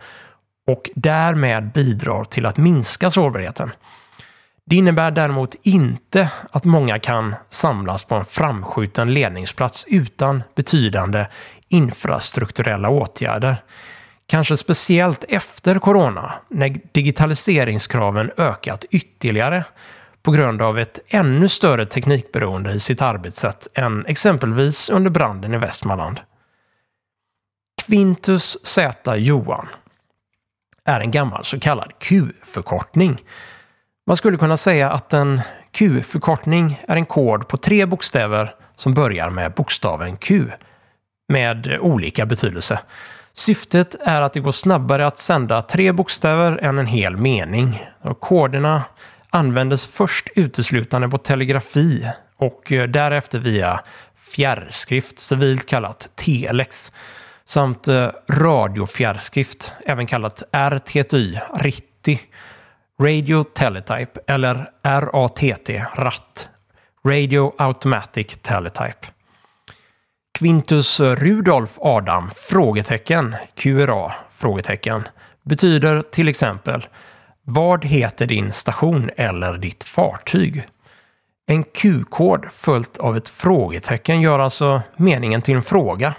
och 0.67 0.89
därmed 0.95 1.71
bidrar 1.71 2.23
till 2.23 2.45
att 2.45 2.57
minska 2.57 3.11
sårbarheten. 3.11 3.71
Det 4.65 4.75
innebär 4.75 5.11
däremot 5.11 5.55
inte 5.61 6.31
att 6.51 6.63
många 6.63 6.99
kan 6.99 7.35
samlas 7.49 8.03
på 8.03 8.15
en 8.15 8.25
framskjuten 8.25 9.13
ledningsplats 9.13 9.85
utan 9.89 10.43
betydande 10.55 11.27
infrastrukturella 11.67 12.89
åtgärder. 12.89 13.63
Kanske 14.25 14.57
speciellt 14.57 15.25
efter 15.27 15.79
corona, 15.79 16.33
när 16.47 16.75
digitaliseringskraven 16.91 18.31
ökat 18.37 18.85
ytterligare 18.91 19.63
på 20.23 20.31
grund 20.31 20.61
av 20.61 20.79
ett 20.79 20.99
ännu 21.07 21.49
större 21.49 21.85
teknikberoende 21.85 22.73
i 22.73 22.79
sitt 22.79 23.01
arbetssätt 23.01 23.67
än 23.73 24.05
exempelvis 24.05 24.89
under 24.89 25.09
branden 25.09 25.53
i 25.53 25.57
Västmanland. 25.57 26.19
Quintus 27.85 28.65
Z 28.65 29.15
Johan 29.15 29.67
är 30.91 30.99
en 30.99 31.11
gammal 31.11 31.45
så 31.45 31.59
kallad 31.59 31.91
Q-förkortning. 31.99 33.17
Man 34.07 34.17
skulle 34.17 34.37
kunna 34.37 34.57
säga 34.57 34.91
att 34.91 35.13
en 35.13 35.41
Q-förkortning 35.71 36.79
är 36.87 36.95
en 36.95 37.05
kod 37.05 37.47
på 37.47 37.57
tre 37.57 37.85
bokstäver 37.85 38.55
som 38.75 38.93
börjar 38.93 39.29
med 39.29 39.53
bokstaven 39.53 40.17
Q 40.17 40.51
med 41.29 41.77
olika 41.81 42.25
betydelse. 42.25 42.79
Syftet 43.33 43.95
är 44.01 44.21
att 44.21 44.33
det 44.33 44.39
går 44.39 44.51
snabbare 44.51 45.07
att 45.07 45.19
sända 45.19 45.61
tre 45.61 45.91
bokstäver 45.91 46.57
än 46.57 46.77
en 46.77 46.85
hel 46.85 47.17
mening. 47.17 47.85
Och 48.01 48.19
koderna 48.19 48.83
användes 49.29 49.85
först 49.85 50.29
uteslutande 50.35 51.09
på 51.09 51.17
telegrafi 51.17 52.11
och 52.37 52.71
eh, 52.71 52.87
därefter 52.87 53.39
via 53.39 53.79
fjärrskrift, 54.17 55.19
civilt 55.19 55.65
kallat 55.65 56.09
telex 56.15 56.91
samt 57.45 57.87
eh, 57.87 58.09
radiofjärrskrift, 58.29 59.73
även 59.85 60.07
kallat 60.07 60.43
RTTY, 60.51 61.39
RITTI, 61.53 62.19
Radio 63.01 63.43
Teletype 63.43 64.19
eller 64.27 64.69
RATT, 64.83 65.69
RATT, 65.95 66.49
Radio 67.05 67.53
Automatic 67.57 68.37
Teletype. 68.41 69.07
Quintus 70.39 70.99
Rudolf 70.99 71.77
Adam, 71.81 72.31
frågetecken, 72.35 73.35
QRA, 73.55 74.13
frågetecken, 74.29 75.07
betyder 75.43 76.01
till 76.01 76.27
exempel 76.27 76.87
Vad 77.43 77.85
heter 77.85 78.25
din 78.25 78.51
station 78.51 79.09
eller 79.17 79.57
ditt 79.57 79.83
fartyg? 79.83 80.67
En 81.47 81.63
Q-kod 81.63 82.45
följt 82.51 82.97
av 82.97 83.17
ett 83.17 83.29
frågetecken 83.29 84.21
gör 84.21 84.39
alltså 84.39 84.81
meningen 84.97 85.41
till 85.41 85.55
en 85.55 85.61
fråga 85.61 86.13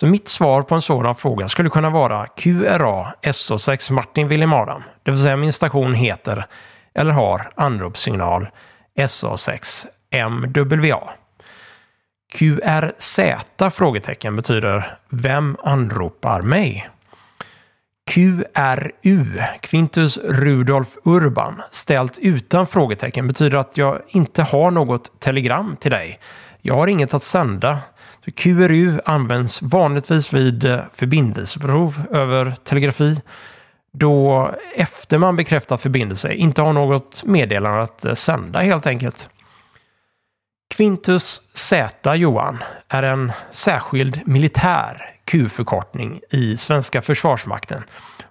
så 0.00 0.06
mitt 0.06 0.28
svar 0.28 0.62
på 0.62 0.74
en 0.74 0.82
sådan 0.82 1.14
fråga 1.14 1.48
skulle 1.48 1.70
kunna 1.70 1.90
vara 1.90 2.26
QRA 2.26 3.14
SO6 3.22 3.92
Martin 3.92 4.28
Wilhelm 4.28 4.52
Adam. 4.52 4.82
Det 5.02 5.10
vill 5.10 5.22
säga 5.22 5.36
min 5.36 5.52
station 5.52 5.94
heter 5.94 6.46
eller 6.94 7.12
har 7.12 7.50
anropssignal 7.54 8.48
SO6 8.98 9.86
MWA. 10.28 11.10
QRZ 12.32 13.20
frågetecken 13.72 14.36
betyder 14.36 14.98
Vem 15.08 15.56
anropar 15.64 16.42
mig? 16.42 16.90
QRU, 18.10 19.42
Quintus 19.60 20.18
Rudolf 20.18 20.96
Urban, 21.04 21.62
ställt 21.70 22.18
utan 22.18 22.66
frågetecken 22.66 23.26
betyder 23.26 23.58
att 23.58 23.76
jag 23.76 24.00
inte 24.08 24.42
har 24.42 24.70
något 24.70 25.20
telegram 25.20 25.76
till 25.80 25.90
dig. 25.90 26.20
Jag 26.62 26.74
har 26.76 26.86
inget 26.86 27.14
att 27.14 27.22
sända. 27.22 27.78
Så 28.24 28.30
QRU 28.30 29.00
används 29.04 29.62
vanligtvis 29.62 30.32
vid 30.32 30.64
eh, 30.64 30.80
förbindelseprov 30.92 32.02
över 32.10 32.54
telegrafi 32.64 33.20
då 33.92 34.50
efter 34.74 35.18
man 35.18 35.36
bekräftat 35.36 35.82
förbindelse 35.82 36.32
inte 36.32 36.62
har 36.62 36.72
något 36.72 37.24
meddelande 37.24 37.82
att 37.82 38.04
eh, 38.04 38.14
sända 38.14 38.60
helt 38.60 38.86
enkelt. 38.86 39.28
Quintus 40.74 41.40
Z 41.54 42.14
Johan 42.16 42.58
är 42.88 43.02
en 43.02 43.32
särskild 43.50 44.20
militär 44.26 45.16
Q-förkortning 45.24 46.20
i 46.30 46.56
svenska 46.56 47.02
försvarsmakten 47.02 47.82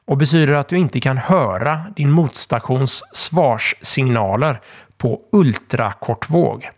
och 0.05 0.17
betyder 0.17 0.53
att 0.53 0.67
du 0.67 0.77
inte 0.77 0.99
kan 0.99 1.17
höra 1.17 1.85
din 1.95 2.11
motstations 2.11 3.03
svarssignaler 3.13 4.61
på 4.97 5.21
ultrakortvåg 5.31 6.69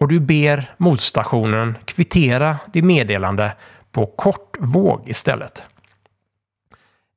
och 0.00 0.08
du 0.08 0.20
ber 0.20 0.74
motstationen 0.76 1.78
kvittera 1.84 2.56
det 2.72 2.82
meddelande 2.82 3.52
på 3.92 4.06
kortvåg 4.06 5.08
istället. 5.08 5.64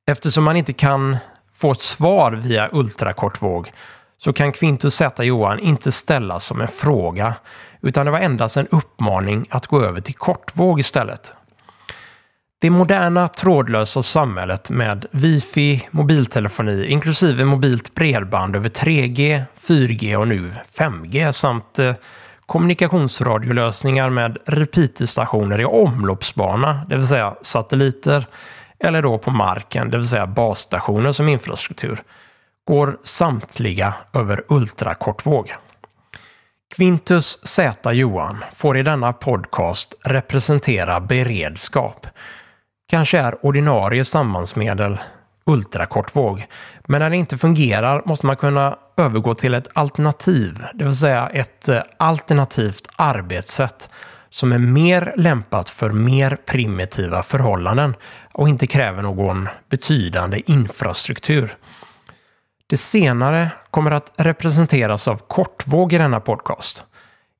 Eftersom 0.06 0.44
man 0.44 0.56
inte 0.56 0.72
kan 0.72 1.16
få 1.52 1.70
ett 1.70 1.80
svar 1.80 2.32
via 2.32 2.68
ultrakortvåg 2.72 3.72
så 4.18 4.32
kan 4.32 4.52
Quintus 4.52 4.94
Z 4.94 5.24
Johan 5.24 5.58
inte 5.58 5.92
ställas 5.92 6.44
som 6.44 6.60
en 6.60 6.68
fråga 6.68 7.34
utan 7.82 8.06
det 8.06 8.12
var 8.12 8.20
endast 8.20 8.56
en 8.56 8.68
uppmaning 8.68 9.46
att 9.50 9.66
gå 9.66 9.82
över 9.82 10.00
till 10.00 10.14
kortvåg 10.14 10.80
istället. 10.80 11.32
Det 12.60 12.70
moderna 12.70 13.28
trådlösa 13.28 14.02
samhället 14.02 14.70
med 14.70 15.06
wifi, 15.10 15.88
mobiltelefoni 15.90 16.86
inklusive 16.86 17.44
mobilt 17.44 17.94
bredband 17.94 18.56
över 18.56 18.68
3G, 18.68 19.42
4G 19.56 20.16
och 20.16 20.28
nu 20.28 20.52
5G 20.78 21.32
samt 21.32 21.78
eh, 21.78 21.94
kommunikationsradiolösningar 22.46 24.10
med 24.10 24.38
repeaterstationer 24.46 25.60
i 25.60 25.64
omloppsbana, 25.64 26.86
det 26.88 26.96
vill 26.96 27.06
säga 27.06 27.34
satelliter, 27.40 28.26
eller 28.78 29.02
då 29.02 29.18
på 29.18 29.30
marken, 29.30 29.90
det 29.90 29.96
vill 29.96 30.08
säga 30.08 30.26
basstationer 30.26 31.12
som 31.12 31.28
infrastruktur, 31.28 32.02
går 32.68 32.98
samtliga 33.02 33.94
över 34.12 34.44
ultrakortvåg. 34.48 35.54
Quintus 36.76 37.46
Z 37.46 37.92
Johan 37.92 38.44
får 38.52 38.78
i 38.78 38.82
denna 38.82 39.12
podcast 39.12 39.94
representera 40.04 41.00
beredskap. 41.00 42.06
Kanske 42.88 43.18
är 43.18 43.46
ordinarie 43.46 44.04
sambandsmedel 44.04 44.98
ultrakortvåg. 45.46 46.46
Men 46.88 47.00
när 47.00 47.10
det 47.10 47.16
inte 47.16 47.38
fungerar 47.38 48.02
måste 48.04 48.26
man 48.26 48.36
kunna 48.36 48.78
övergå 48.96 49.34
till 49.34 49.54
ett 49.54 49.68
alternativ, 49.72 50.64
det 50.74 50.84
vill 50.84 50.96
säga 50.96 51.28
ett 51.28 51.68
eh, 51.68 51.82
alternativt 51.96 52.88
arbetssätt 52.96 53.88
som 54.30 54.52
är 54.52 54.58
mer 54.58 55.14
lämpat 55.16 55.70
för 55.70 55.90
mer 55.90 56.38
primitiva 56.46 57.22
förhållanden 57.22 57.94
och 58.32 58.48
inte 58.48 58.66
kräver 58.66 59.02
någon 59.02 59.48
betydande 59.70 60.42
infrastruktur. 60.46 61.56
Det 62.66 62.76
senare 62.76 63.50
kommer 63.70 63.90
att 63.90 64.12
representeras 64.16 65.08
av 65.08 65.16
kortvåg 65.16 65.92
i 65.92 65.98
denna 65.98 66.20
podcast. 66.20 66.84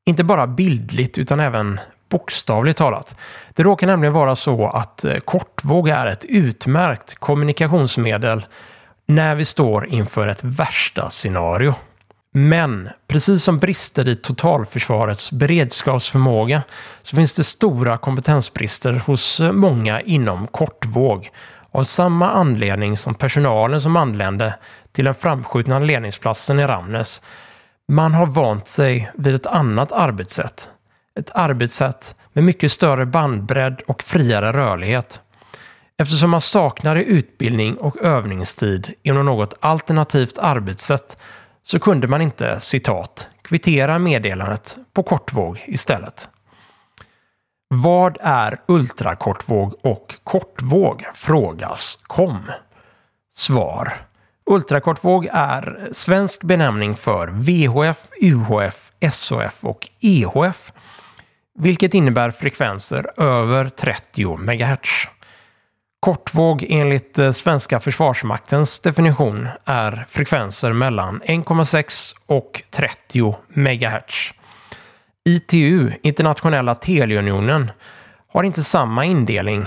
Inte 0.06 0.24
bara 0.24 0.46
bildligt 0.46 1.18
utan 1.18 1.40
även 1.40 1.80
bokstavligt 2.08 2.78
talat. 2.78 3.16
Det 3.54 3.62
råkar 3.62 3.86
nämligen 3.86 4.12
vara 4.12 4.36
så 4.36 4.68
att 4.68 5.04
eh, 5.04 5.16
kortvåg 5.16 5.88
är 5.88 6.06
ett 6.06 6.24
utmärkt 6.24 7.14
kommunikationsmedel 7.14 8.46
när 9.06 9.34
vi 9.34 9.44
står 9.44 9.86
inför 9.86 10.28
ett 10.28 10.44
värsta 10.44 11.10
scenario. 11.10 11.74
Men 12.32 12.88
precis 13.08 13.42
som 13.42 13.58
brister 13.58 14.08
i 14.08 14.16
totalförsvarets 14.16 15.32
beredskapsförmåga 15.32 16.62
så 17.02 17.16
finns 17.16 17.36
det 17.36 17.44
stora 17.44 17.98
kompetensbrister 17.98 18.92
hos 18.92 19.40
många 19.52 20.00
inom 20.00 20.46
kortvåg. 20.46 21.30
Av 21.70 21.82
samma 21.82 22.30
anledning 22.30 22.96
som 22.96 23.14
personalen 23.14 23.80
som 23.80 23.96
anlände 23.96 24.54
till 24.92 25.04
den 25.04 25.14
framskjutna 25.14 25.78
ledningsplatsen 25.78 26.58
i 26.58 26.66
Ramnes. 26.66 27.22
Man 27.88 28.14
har 28.14 28.26
vant 28.26 28.68
sig 28.68 29.10
vid 29.14 29.34
ett 29.34 29.46
annat 29.46 29.92
arbetssätt. 29.92 30.68
Ett 31.18 31.30
arbetssätt 31.34 32.14
med 32.32 32.44
mycket 32.44 32.72
större 32.72 33.06
bandbredd 33.06 33.82
och 33.86 34.02
friare 34.02 34.52
rörlighet. 34.52 35.20
Eftersom 36.02 36.30
man 36.30 36.40
saknade 36.40 37.04
utbildning 37.04 37.76
och 37.76 37.96
övningstid 38.02 38.94
inom 39.02 39.26
något 39.26 39.54
alternativt 39.60 40.38
arbetssätt 40.38 41.18
så 41.62 41.78
kunde 41.78 42.08
man 42.08 42.22
inte, 42.22 42.60
citat, 42.60 43.28
kvittera 43.42 43.98
meddelandet 43.98 44.78
på 44.92 45.02
kortvåg 45.02 45.64
istället. 45.66 46.28
Vad 47.68 48.18
är 48.20 48.60
ultrakortvåg 48.68 49.74
och 49.82 50.14
kortvåg? 50.24 51.02
frågas 51.14 51.98
kom. 52.02 52.42
Svar. 53.34 53.92
Ultrakortvåg 54.46 55.28
är 55.32 55.88
svensk 55.92 56.42
benämning 56.42 56.94
för 56.94 57.28
VHF, 57.28 58.08
UHF, 58.20 58.92
SHF 59.00 59.64
och 59.64 59.88
EHF, 60.00 60.72
vilket 61.58 61.94
innebär 61.94 62.30
frekvenser 62.30 63.20
över 63.20 63.68
30 63.68 64.36
MHz. 64.36 65.08
Kortvåg 66.04 66.66
enligt 66.68 67.18
eh, 67.18 67.30
svenska 67.30 67.80
försvarsmaktens 67.80 68.80
definition 68.80 69.48
är 69.64 70.06
frekvenser 70.08 70.72
mellan 70.72 71.22
1,6 71.22 72.14
och 72.26 72.62
30 72.70 73.36
MHz. 73.48 74.32
ITU, 75.24 75.90
Internationella 76.02 76.74
Teleunionen, 76.74 77.70
har 78.32 78.42
inte 78.42 78.62
samma 78.62 79.04
indelning. 79.04 79.66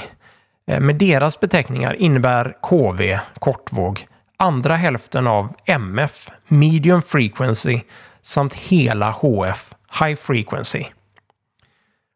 Eh, 0.68 0.80
med 0.80 0.96
deras 0.96 1.40
beteckningar 1.40 1.94
innebär 1.94 2.58
KV, 2.62 3.20
kortvåg, 3.40 4.08
andra 4.38 4.76
hälften 4.76 5.28
av 5.28 5.54
MF, 5.66 6.30
medium 6.48 7.02
frequency, 7.02 7.82
samt 8.22 8.54
hela 8.54 9.12
HF, 9.12 9.74
high 10.00 10.16
frequency. 10.16 10.84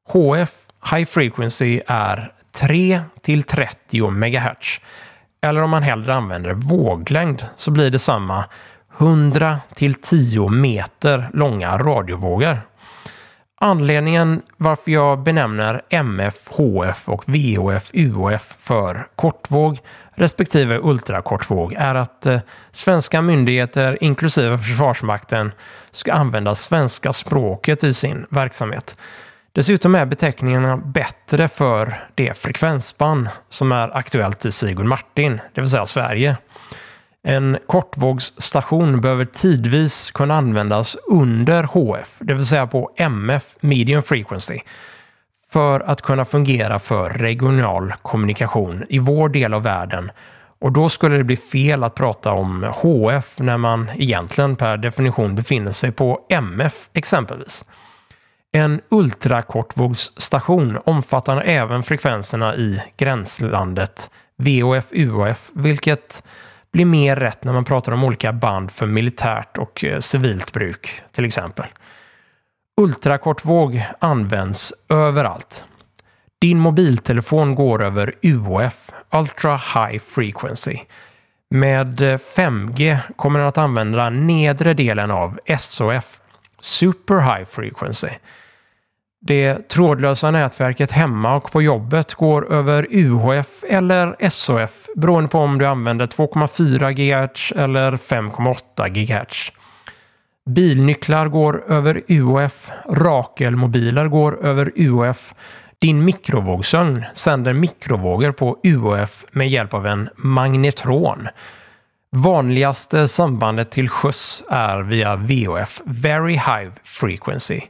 HF, 0.08 0.52
high 0.92 1.06
frequency, 1.06 1.82
är 1.88 2.32
3 2.52 3.02
till 3.22 3.44
30 3.44 4.12
MHz. 4.12 4.80
Eller 5.42 5.62
om 5.62 5.70
man 5.70 5.84
hellre 5.84 6.14
använder 6.14 6.54
våglängd 6.54 7.46
så 7.56 7.72
blir 7.72 7.90
det 7.90 8.00
samma 8.00 8.46
100 8.98 9.60
till 9.76 9.94
10 9.94 10.50
meter 10.50 11.30
långa 11.34 11.78
radiovågor. 11.78 12.62
Anledningen 13.64 14.42
varför 14.58 14.92
jag 14.92 15.24
benämner 15.24 15.82
MF, 15.90 16.48
HF 16.48 17.10
och 17.10 17.24
VHF, 17.28 17.92
UHF 17.94 18.56
för 18.60 19.08
kortvåg 19.16 19.80
respektive 20.22 20.80
ultrakortvåg 20.84 21.74
är 21.78 21.96
att 21.96 22.26
eh, 22.26 22.40
svenska 22.72 23.22
myndigheter, 23.22 23.98
inklusive 24.02 24.58
Försvarsmakten, 24.58 25.52
ska 25.92 26.14
använda 26.14 26.56
svenska 26.56 27.14
språket 27.14 27.84
i 27.84 27.94
sin 27.94 28.26
verksamhet. 28.30 28.96
Dessutom 29.54 29.96
är 29.96 30.06
beteckningarna 30.06 30.78
bättre 30.78 31.48
för 31.48 32.08
det 32.16 32.38
frekvensband 32.38 33.30
som 33.50 33.72
är 33.72 33.98
aktuellt 33.98 34.46
i 34.46 34.52
Sigurd 34.52 34.86
Martin, 34.86 35.40
det 35.54 35.62
vill 35.62 35.70
säga 35.70 35.86
Sverige. 35.86 36.38
En 37.24 37.58
kortvågsstation 37.68 39.02
behöver 39.02 39.26
tidvis 39.26 40.12
kunna 40.12 40.36
användas 40.36 40.98
under 41.08 41.64
HF, 41.64 42.18
det 42.20 42.34
vill 42.34 42.46
säga 42.46 42.68
på 42.68 42.92
MF, 42.98 43.44
medium 43.62 44.04
frequency, 44.04 44.60
för 45.50 45.80
att 45.80 46.02
kunna 46.02 46.26
fungera 46.26 46.80
för 46.80 47.10
regional 47.10 47.94
kommunikation 48.02 48.86
i 48.90 49.00
vår 49.00 49.30
del 49.30 49.54
av 49.54 49.64
världen. 49.64 50.12
Och 50.60 50.72
då 50.72 50.90
skulle 50.90 51.18
det 51.18 51.24
bli 51.24 51.38
fel 51.38 51.84
att 51.84 51.96
prata 51.96 52.32
om 52.32 52.64
HF 52.64 53.40
när 53.40 53.58
man 53.58 53.90
egentligen 53.96 54.56
per 54.56 54.78
definition 54.78 55.36
befinner 55.36 55.72
sig 55.72 55.92
på 55.92 56.20
MF 56.30 56.90
exempelvis. 56.94 57.66
En 58.52 58.82
ultrakortvågsstation 58.90 60.78
omfattar 60.86 61.42
även 61.42 61.84
frekvenserna 61.84 62.56
i 62.56 62.84
gränslandet 62.98 64.10
VHF-UHF, 64.38 65.50
vilket 65.54 66.24
blir 66.74 66.86
mer 66.86 67.16
rätt 67.16 67.44
när 67.44 67.54
man 67.54 67.66
pratar 67.66 67.92
om 67.92 68.04
olika 68.04 68.34
band 68.34 68.72
för 68.72 68.88
militärt 68.88 69.58
och 69.58 69.84
eh, 69.84 70.00
civilt 70.00 70.54
bruk, 70.54 71.02
till 71.12 71.26
exempel. 71.26 71.66
Ultrakortvåg 72.82 73.84
används 74.00 74.74
överallt. 74.90 75.66
Din 76.42 76.60
mobiltelefon 76.60 77.56
går 77.56 77.84
över 77.84 78.16
UHF, 78.22 78.92
Ultra 79.12 79.58
High 79.58 80.00
Frequency. 80.00 80.78
Med 81.50 82.02
eh, 82.02 82.18
5G 82.18 82.98
kommer 83.16 83.40
den 83.40 83.48
att 83.48 83.58
använda 83.58 84.10
nedre 84.10 84.74
delen 84.74 85.12
av 85.12 85.40
SOF, 85.60 86.21
Super 86.62 87.22
High 87.22 87.46
Frequency. 87.46 88.10
Det 89.22 89.70
trådlösa 89.70 90.32
nätverket 90.32 90.92
hemma 90.92 91.36
och 91.36 91.52
på 91.52 91.62
jobbet 91.62 92.14
går 92.14 92.54
över 92.54 92.88
UHF 92.90 93.64
eller 93.70 94.30
SOF 94.30 94.88
beroende 94.96 95.30
på 95.30 95.40
om 95.40 95.58
du 95.58 95.66
använder 95.66 96.08
2,4 96.08 96.92
GHz 96.92 97.52
eller 97.52 97.92
5,8 97.92 98.90
GHz. 98.90 99.52
Bilnycklar 100.50 101.28
går 101.28 101.64
över 101.68 102.02
UHF, 102.08 102.72
Rakelmobiler 102.90 104.08
går 104.08 104.46
över 104.46 104.72
UHF. 104.76 105.34
Din 105.80 106.06
mikrovågsugn 106.06 107.06
sänder 107.14 107.54
mikrovågor 107.54 108.32
på 108.32 108.60
UHF 108.64 109.26
med 109.32 109.50
hjälp 109.50 109.74
av 109.74 109.88
en 109.88 110.10
magnetron. 110.16 111.28
Vanligaste 112.16 113.08
sambandet 113.08 113.72
till 113.72 113.90
sjöss 113.90 114.44
är 114.50 114.82
via 114.82 115.16
VHF, 115.16 115.82
Very 115.86 116.34
High 116.34 116.72
Frequency. 116.84 117.62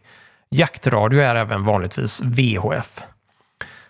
Jaktradio 0.50 1.20
är 1.20 1.36
även 1.36 1.66
vanligtvis 1.66 2.22
VHF. 2.22 3.02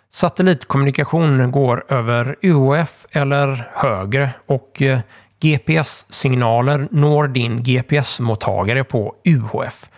Satellitkommunikation 0.09 1.51
går 1.51 1.85
över 1.87 2.35
UHF 2.41 3.05
eller 3.11 3.69
högre 3.73 4.29
och 4.47 4.81
eh, 4.81 4.99
GPS-signaler 5.39 6.87
når 6.91 7.27
din 7.27 7.63
GPS-mottagare 7.63 8.83
på 8.83 9.15
UHF. 9.25 9.89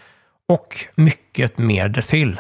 Och 0.47 0.85
mycket 0.95 1.57
mer 1.57 2.01
till. 2.07 2.39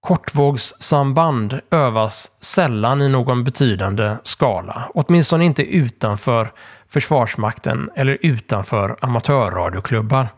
Kortvågssamband 0.00 1.60
övas 1.70 2.30
sällan 2.40 3.02
i 3.02 3.08
någon 3.08 3.44
betydande 3.44 4.16
skala, 4.22 4.90
åtminstone 4.94 5.44
inte 5.44 5.62
utanför 5.62 6.52
Försvarsmakten 6.90 7.90
eller 7.94 8.18
utanför 8.20 8.96
amatörradioklubbar. 9.00 10.28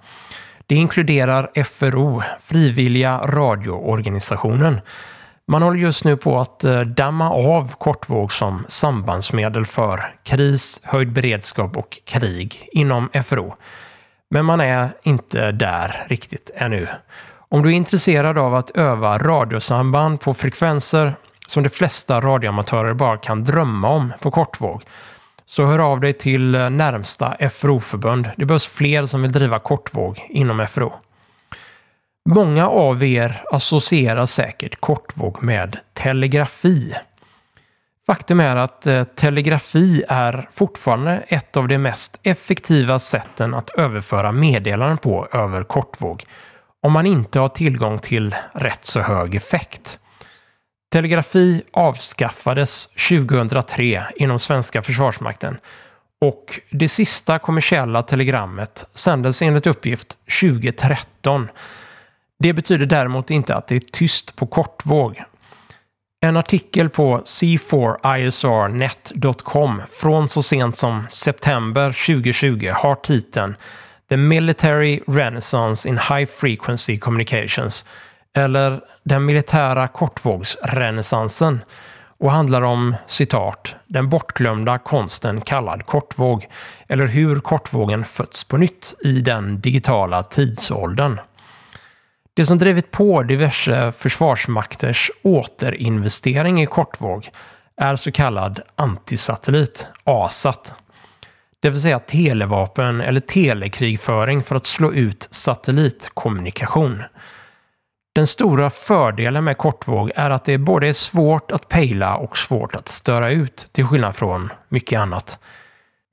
Det 0.67 0.75
inkluderar 0.75 1.65
FRO, 1.65 2.23
Frivilliga 2.41 3.19
radioorganisationen. 3.19 4.81
Man 5.49 5.63
håller 5.63 5.79
just 5.79 6.05
nu 6.05 6.17
på 6.17 6.41
att 6.41 6.65
eh, 6.65 6.81
damma 6.81 7.31
av 7.31 7.75
kortvåg 7.79 8.33
som 8.33 8.65
sambandsmedel 8.69 9.67
för 9.67 10.15
kris, 10.25 10.81
höjd 10.85 11.13
beredskap 11.13 11.77
och 11.77 11.99
krig 12.05 12.69
inom 12.73 13.09
FRO. 13.25 13.57
Men 14.31 14.45
man 14.45 14.61
är 14.61 14.89
inte 15.03 15.53
där 15.53 16.07
riktigt 16.09 16.51
ännu. 16.55 16.89
Om 17.49 17.63
du 17.63 17.69
är 17.69 17.75
intresserad 17.75 18.39
av 18.39 18.55
att 18.55 18.71
öva 18.71 19.19
radiosamband 19.19 20.21
på 20.21 20.35
frekvenser 20.35 21.15
som 21.47 21.63
de 21.63 21.69
flesta 21.69 22.21
radioamatörer 22.21 22.95
bara 22.95 23.17
kan 23.17 23.45
drömma 23.45 23.89
om 23.89 24.13
på 24.21 24.31
kortvåg 24.31 24.83
så 25.51 25.67
hör 25.67 25.79
av 25.79 26.01
dig 26.01 26.13
till 26.13 26.55
eh, 26.55 26.71
närmsta 26.71 27.37
FRO-förbund. 27.51 28.31
Det 28.37 28.45
behövs 28.45 28.69
fler 28.69 29.07
som 29.07 29.23
vill 29.23 29.33
driva 29.33 29.59
kortvåg 29.59 30.27
inom 30.29 30.67
FRO. 30.67 30.93
Många 32.29 32.69
av 32.69 33.05
er 33.05 33.43
associerar 33.53 34.27
säkert 34.27 34.81
kortvåg 34.81 35.43
med 35.43 35.79
telegrafi. 35.93 36.95
Faktum 38.07 38.41
är 38.41 38.57
att 38.57 38.87
eh, 38.87 39.05
telegrafi 39.05 40.03
är 40.09 40.49
fortfarande 40.53 41.23
ett 41.29 41.57
av 41.57 41.69
de 41.69 41.79
mest 41.79 42.21
effektiva 42.23 42.99
sätten 42.99 43.55
att 43.55 43.71
överföra 43.71 44.33
meddelanden 44.33 44.99
på 44.99 45.29
över 45.33 45.63
kortvåg 45.63 46.25
om 46.83 46.93
man 46.93 47.07
inte 47.07 47.41
har 47.41 47.49
tillgång 47.49 47.99
till 47.99 48.35
rätt 48.53 48.85
så 48.85 49.01
hög 49.01 49.35
effekt. 49.35 50.00
Telegrafi 50.93 51.63
avskaffades 51.73 52.87
2003 52.87 54.03
inom 54.17 54.39
svenska 54.39 54.83
försvarsmakten 54.83 55.59
och 56.21 56.61
det 56.71 56.89
sista 56.89 57.39
kommersiella 57.39 58.03
telegrammet 58.03 58.85
sändes 58.95 59.43
enligt 59.43 59.67
uppgift 59.67 60.19
2013. 60.41 61.49
Det 62.39 62.53
betyder 62.53 62.87
däremot 62.87 63.31
inte 63.31 63.55
att 63.55 63.67
det 63.67 63.75
är 63.75 63.83
tyst 63.93 64.37
på 64.37 64.47
kortvåg. 64.47 65.23
En 66.21 66.37
artikel 66.37 66.89
på 66.89 67.19
c4isrnet.com 67.19 69.83
från 69.91 70.29
så 70.29 70.43
sent 70.43 70.77
som 70.77 71.07
september 71.09 72.07
2020 72.07 72.73
har 72.75 72.95
titeln 72.95 73.57
The 74.09 74.17
Military 74.17 75.01
Renaissance 75.07 75.89
in 75.89 75.99
High 75.99 76.27
Frequency 76.27 76.99
Communications 76.99 77.85
eller 78.37 78.81
Den 79.03 79.25
militära 79.25 79.89
kortvågsrenässansen 79.89 81.61
och 82.19 82.33
handlar 82.33 82.63
om 82.63 82.97
citat 83.07 83.75
“den 83.87 84.09
bortglömda 84.09 84.79
konsten 84.79 85.41
kallad 85.41 85.87
kortvåg” 85.87 86.49
eller 86.89 87.07
hur 87.07 87.41
kortvågen 87.41 88.05
fötts 88.05 88.45
på 88.45 88.57
nytt 88.57 88.95
i 89.05 89.21
den 89.21 89.61
digitala 89.61 90.23
tidsåldern. 90.23 91.21
Det 92.35 92.45
som 92.45 92.59
drivit 92.59 92.91
på 92.91 93.23
diverse 93.23 93.93
försvarsmakters 93.93 95.11
återinvestering 95.23 96.63
i 96.63 96.67
kortvåg 96.67 97.31
är 97.77 97.97
så 97.97 98.13
kallad 98.13 98.61
antisatellit, 98.77 99.89
ASAT. 100.05 100.75
Det 101.61 101.71
vill 101.71 101.81
säga 101.81 101.99
televapen 101.99 103.01
eller 103.01 103.21
telekrigföring 103.21 104.43
för 104.43 104.57
att 104.57 104.67
slå 104.67 104.93
ut 104.93 105.29
satellitkommunikation. 105.31 107.03
Den 108.15 108.27
stora 108.27 108.71
fördelen 108.71 109.45
med 109.45 109.59
kortvåg 109.59 110.11
är 110.15 110.31
att 110.31 110.45
det 110.45 110.59
både 110.59 110.89
är 110.89 110.93
svårt 110.93 111.53
att 111.53 111.69
pejla 111.69 112.17
och 112.17 112.39
svårt 112.39 112.75
att 112.75 112.89
störa 112.89 113.31
ut, 113.31 113.69
till 113.73 113.87
skillnad 113.87 114.17
från 114.17 114.53
mycket 114.69 115.01
annat. 115.01 115.39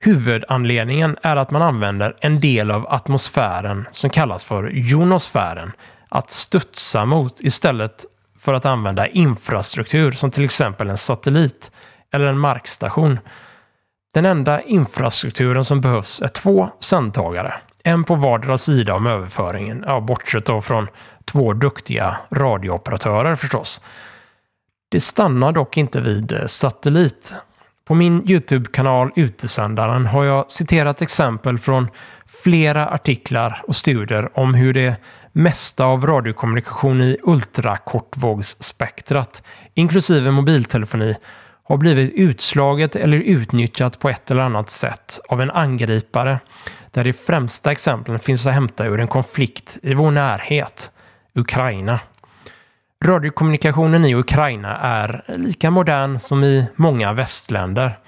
Huvudanledningen 0.04 1.16
är 1.22 1.36
att 1.36 1.50
man 1.50 1.62
använder 1.62 2.14
en 2.20 2.40
del 2.40 2.70
av 2.70 2.86
atmosfären 2.88 3.88
som 3.92 4.10
kallas 4.10 4.44
för 4.44 4.70
jonosfären 4.70 5.72
att 6.08 6.30
studsa 6.30 7.04
mot 7.04 7.40
istället 7.40 8.04
för 8.38 8.54
att 8.54 8.66
använda 8.66 9.06
infrastruktur 9.06 10.12
som 10.12 10.30
till 10.30 10.44
exempel 10.44 10.90
en 10.90 10.98
satellit 10.98 11.70
eller 12.12 12.26
en 12.26 12.38
markstation. 12.38 13.18
Den 14.14 14.24
enda 14.24 14.62
infrastrukturen 14.62 15.64
som 15.64 15.80
behövs 15.80 16.22
är 16.22 16.28
två 16.28 16.68
sändtagare. 16.80 17.54
En 17.84 18.04
på 18.04 18.14
vardera 18.14 18.58
sida 18.58 18.94
om 18.94 19.06
överföringen, 19.06 19.84
ja, 19.86 20.00
bortsett 20.00 20.46
då 20.46 20.60
från 20.60 20.88
två 21.30 21.52
duktiga 21.52 22.16
radiooperatörer 22.30 23.36
förstås. 23.36 23.80
Det 24.88 25.00
stannar 25.00 25.52
dock 25.52 25.76
inte 25.76 26.00
vid 26.00 26.32
eh, 26.32 26.46
satellit. 26.46 27.34
På 27.84 27.94
min 27.94 28.30
YouTube-kanal 28.30 29.10
Utesändaren 29.16 30.06
har 30.06 30.24
jag 30.24 30.50
citerat 30.50 31.02
exempel 31.02 31.58
från 31.58 31.88
flera 32.42 32.88
artiklar 32.88 33.62
och 33.66 33.76
studier 33.76 34.38
om 34.38 34.54
hur 34.54 34.74
det 34.74 34.96
mesta 35.32 35.84
av 35.84 36.06
radiokommunikation 36.06 37.00
i 37.00 37.16
ultrakortvågsspektrat, 37.22 39.42
inklusive 39.74 40.30
mobiltelefoni, 40.30 41.16
har 41.64 41.76
blivit 41.76 42.12
utslaget 42.14 42.96
eller 42.96 43.18
utnyttjat 43.18 43.98
på 43.98 44.08
ett 44.08 44.30
eller 44.30 44.42
annat 44.42 44.70
sätt 44.70 45.20
av 45.28 45.40
en 45.40 45.50
angripare 45.50 46.40
där 46.90 47.04
de 47.04 47.12
främsta 47.12 47.72
exemplen 47.72 48.18
finns 48.18 48.46
att 48.46 48.54
hämta 48.54 48.86
ur 48.86 49.00
en 49.00 49.08
konflikt 49.08 49.78
i 49.82 49.94
vår 49.94 50.10
närhet, 50.10 50.90
Ukraina. 51.38 52.00
Radiokommunikationen 53.04 54.04
i 54.04 54.14
Ukraina 54.14 54.78
är 54.78 55.24
lika 55.26 55.70
modern 55.70 56.18
som 56.20 56.44
i 56.44 56.66
många 56.76 57.12
västländer. 57.12 57.98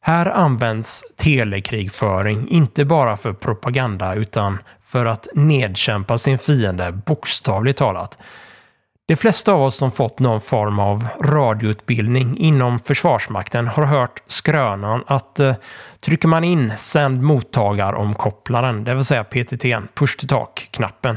Här 0.00 0.26
används 0.26 1.02
telekrigföring 1.16 2.48
inte 2.48 2.84
bara 2.84 3.16
för 3.16 3.32
propaganda 3.32 4.14
utan 4.14 4.58
för 4.82 5.06
att 5.06 5.28
nedkämpa 5.34 6.18
sin 6.18 6.38
fiende 6.38 6.92
bokstavligt 6.92 7.78
talat. 7.78 8.18
De 9.06 9.16
flesta 9.16 9.52
av 9.52 9.62
oss 9.62 9.76
som 9.76 9.90
fått 9.90 10.18
någon 10.18 10.40
form 10.40 10.78
av 10.78 11.06
radioutbildning 11.20 12.36
inom 12.38 12.80
Försvarsmakten 12.80 13.68
har 13.68 13.84
hört 13.84 14.22
skrönan 14.26 15.04
att 15.06 15.40
eh, 15.40 15.54
trycker 16.00 16.28
man 16.28 16.44
in 16.44 16.72
sänd 16.76 17.22
mottagaromkopplaren, 17.22 18.84
det 18.84 18.94
vill 18.94 19.04
säga 19.04 19.24
PTT, 19.24 19.64
push 19.94 20.16
to 20.16 20.26
talk-knappen, 20.26 21.16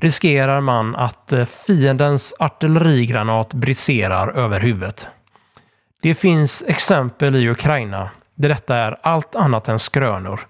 riskerar 0.00 0.60
man 0.60 0.96
att 0.96 1.32
eh, 1.32 1.44
fiendens 1.44 2.34
artillerigranat 2.38 3.54
briserar 3.54 4.28
över 4.28 4.60
huvudet. 4.60 5.08
Det 6.02 6.14
finns 6.14 6.64
exempel 6.66 7.36
i 7.36 7.48
Ukraina 7.48 8.10
där 8.34 8.48
detta 8.48 8.76
är 8.76 8.96
allt 9.02 9.34
annat 9.34 9.68
än 9.68 9.78
skrönor, 9.78 10.40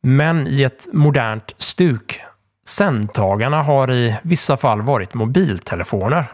men 0.00 0.46
i 0.46 0.62
ett 0.62 0.88
modernt 0.92 1.54
stuk 1.58 2.20
Sändtagarna 2.68 3.62
har 3.62 3.92
i 3.92 4.16
vissa 4.22 4.56
fall 4.56 4.82
varit 4.82 5.14
mobiltelefoner. 5.14 6.32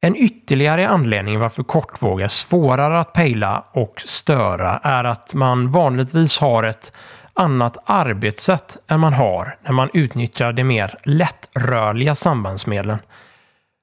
En 0.00 0.16
ytterligare 0.16 0.88
anledning 0.88 1.38
varför 1.38 1.62
kortvåg 1.62 2.20
är 2.20 2.28
svårare 2.28 3.00
att 3.00 3.12
pejla 3.12 3.64
och 3.72 4.02
störa 4.06 4.80
är 4.82 5.04
att 5.04 5.34
man 5.34 5.70
vanligtvis 5.70 6.38
har 6.38 6.62
ett 6.62 6.92
annat 7.38 7.76
arbetssätt 7.84 8.76
än 8.88 9.00
man 9.00 9.12
har 9.12 9.56
när 9.62 9.72
man 9.72 9.90
utnyttjar 9.92 10.52
de 10.52 10.64
mer 10.64 10.98
lättrörliga 11.04 12.14
sambandsmedlen. 12.14 12.98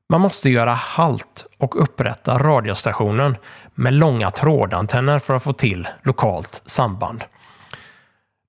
Man 0.10 0.22
måste 0.22 0.50
göra 0.50 0.74
halt 0.74 1.46
och 1.58 1.82
upprätta 1.82 2.38
radiostationen 2.38 3.38
med 3.74 3.94
långa 3.94 4.32
trådantenner 4.32 5.20
för 5.20 5.36
att 5.36 5.44
få 5.44 5.54
till 5.54 5.88
lokalt 6.04 6.62
samband. 6.66 7.24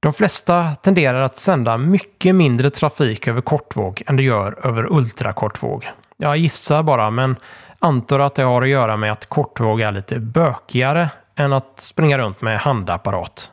De 0.01 0.13
flesta 0.13 0.75
tenderar 0.75 1.21
att 1.21 1.37
sända 1.37 1.79
mycket 1.79 2.35
mindre 2.35 2.71
trafik 2.71 3.29
över 3.29 3.41
kortvåg 3.41 4.03
än 4.07 4.17
de 4.17 4.23
gör 4.23 4.67
över 4.67 4.93
ultrakortvåg. 4.93 5.91
Jag 6.17 6.37
gissar 6.37 6.83
bara, 6.83 7.11
men 7.11 7.37
antar 7.79 8.21
att 8.21 8.35
det 8.35 8.43
har 8.43 8.63
att 8.63 8.69
göra 8.69 8.97
med 8.97 9.13
att 9.13 9.27
kortvåg 9.27 9.81
är 9.81 9.93
lite 9.93 10.21
bökigare 10.21 11.11
än 11.37 11.53
att 11.53 11.81
springa 11.81 12.19
runt 12.19 12.41
med 12.41 12.59
handapparat. 12.61 13.51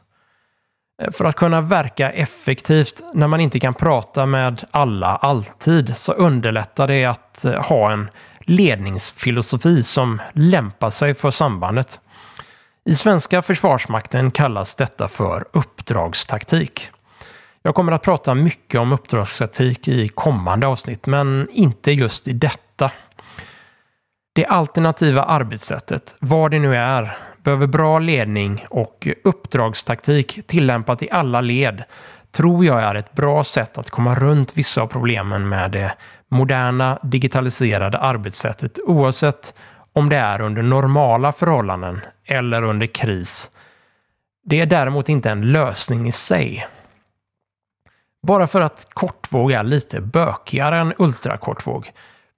Eh, 1.03 1.11
för 1.11 1.25
att 1.25 1.35
kunna 1.35 1.61
verka 1.61 2.11
effektivt 2.11 3.01
när 3.13 3.27
man 3.27 3.39
inte 3.39 3.59
kan 3.59 3.73
prata 3.73 4.25
med 4.25 4.63
alla 4.71 5.07
alltid 5.07 5.97
så 5.97 6.13
underlättar 6.13 6.87
det 6.87 7.05
att 7.05 7.45
eh, 7.45 7.53
ha 7.53 7.91
en 7.91 8.09
ledningsfilosofi 8.39 9.83
som 9.83 10.21
lämpar 10.33 10.89
sig 10.89 11.13
för 11.13 11.31
sambandet. 11.31 11.99
I 12.85 12.95
svenska 12.95 13.41
försvarsmakten 13.41 14.31
kallas 14.31 14.75
detta 14.75 15.07
för 15.07 15.45
uppdragstaktik. 15.51 16.89
Jag 17.61 17.75
kommer 17.75 17.91
att 17.91 18.01
prata 18.01 18.35
mycket 18.35 18.79
om 18.79 18.93
uppdragstaktik 18.93 19.87
i 19.87 20.07
kommande 20.07 20.67
avsnitt, 20.67 21.05
men 21.05 21.47
inte 21.51 21.91
just 21.91 22.27
i 22.27 22.33
detta. 22.33 22.91
Det 24.35 24.45
alternativa 24.45 25.23
arbetssättet, 25.23 26.15
vad 26.19 26.51
det 26.51 26.59
nu 26.59 26.75
är, 26.75 27.17
behöver 27.43 27.67
bra 27.67 27.99
ledning 27.99 28.65
och 28.69 29.07
uppdragstaktik 29.23 30.39
tillämpat 30.47 31.03
i 31.03 31.09
alla 31.11 31.41
led 31.41 31.83
tror 32.31 32.65
jag 32.65 32.83
är 32.83 32.95
ett 32.95 33.13
bra 33.13 33.43
sätt 33.43 33.77
att 33.77 33.89
komma 33.89 34.15
runt 34.15 34.57
vissa 34.57 34.81
av 34.81 34.87
problemen 34.87 35.49
med 35.49 35.71
det 35.71 35.93
moderna 36.29 36.99
digitaliserade 37.03 37.97
arbetssättet 37.97 38.79
oavsett 38.85 39.53
om 39.93 40.09
det 40.09 40.17
är 40.17 40.41
under 40.41 40.61
normala 40.61 41.31
förhållanden 41.31 42.01
eller 42.25 42.63
under 42.63 42.87
kris. 42.87 43.49
Det 44.45 44.61
är 44.61 44.65
däremot 44.65 45.09
inte 45.09 45.29
en 45.29 45.51
lösning 45.51 46.07
i 46.07 46.11
sig. 46.11 46.67
Bara 48.27 48.47
för 48.47 48.61
att 48.61 48.87
kortvåg 48.93 49.51
är 49.51 49.63
lite 49.63 50.01
bökigare 50.01 50.79
än 50.79 50.93
ultrakortvåg 50.97 51.91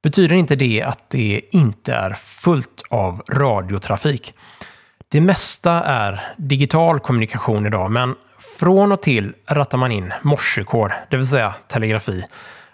betyder 0.04 0.36
inte 0.36 0.56
det 0.56 0.82
att 0.82 1.10
det 1.10 1.42
inte 1.52 1.94
är 1.94 2.14
fullt 2.14 2.84
av 2.90 3.24
radiotrafik. 3.30 4.34
Det 5.12 5.22
mesta 5.22 5.72
är 5.72 6.22
digital 6.38 7.00
kommunikation 7.00 7.66
idag, 7.66 7.92
men 7.92 8.16
från 8.60 8.92
och 8.92 9.02
till 9.02 9.34
rattar 9.48 9.78
man 9.78 9.92
in 9.92 10.14
morsekod, 10.22 10.92
det 11.10 11.18
vill 11.18 11.28
säga 11.28 11.54
telegrafi. 11.68 12.24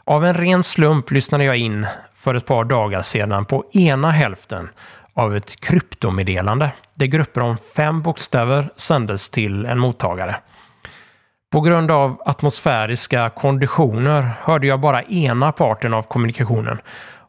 Av 0.04 0.26
en 0.26 0.34
ren 0.34 0.64
slump 0.64 1.12
lyssnade 1.12 1.44
jag 1.44 1.58
in 1.58 1.88
för 2.14 2.36
ett 2.36 2.46
par 2.46 2.64
dagar 2.64 3.02
sedan 3.02 3.46
på 3.46 3.66
ena 3.74 4.12
hälften 4.12 4.70
av 5.14 5.36
ett 5.36 5.62
kryptomeddelande 5.62 6.72
där 6.96 7.06
grupper 7.06 7.42
om 7.42 7.58
fem 7.76 8.02
bokstäver 8.02 8.70
sändes 8.76 9.30
till 9.30 9.66
en 9.66 9.80
mottagare. 9.80 10.36
På 11.52 11.62
grund 11.62 11.92
av 11.92 12.22
atmosfäriska 12.26 13.30
konditioner 13.30 14.32
hörde 14.42 14.68
jag 14.68 14.80
bara 14.80 15.04
ena 15.04 15.52
parten 15.52 15.94
av 15.94 16.04
kommunikationen 16.04 16.82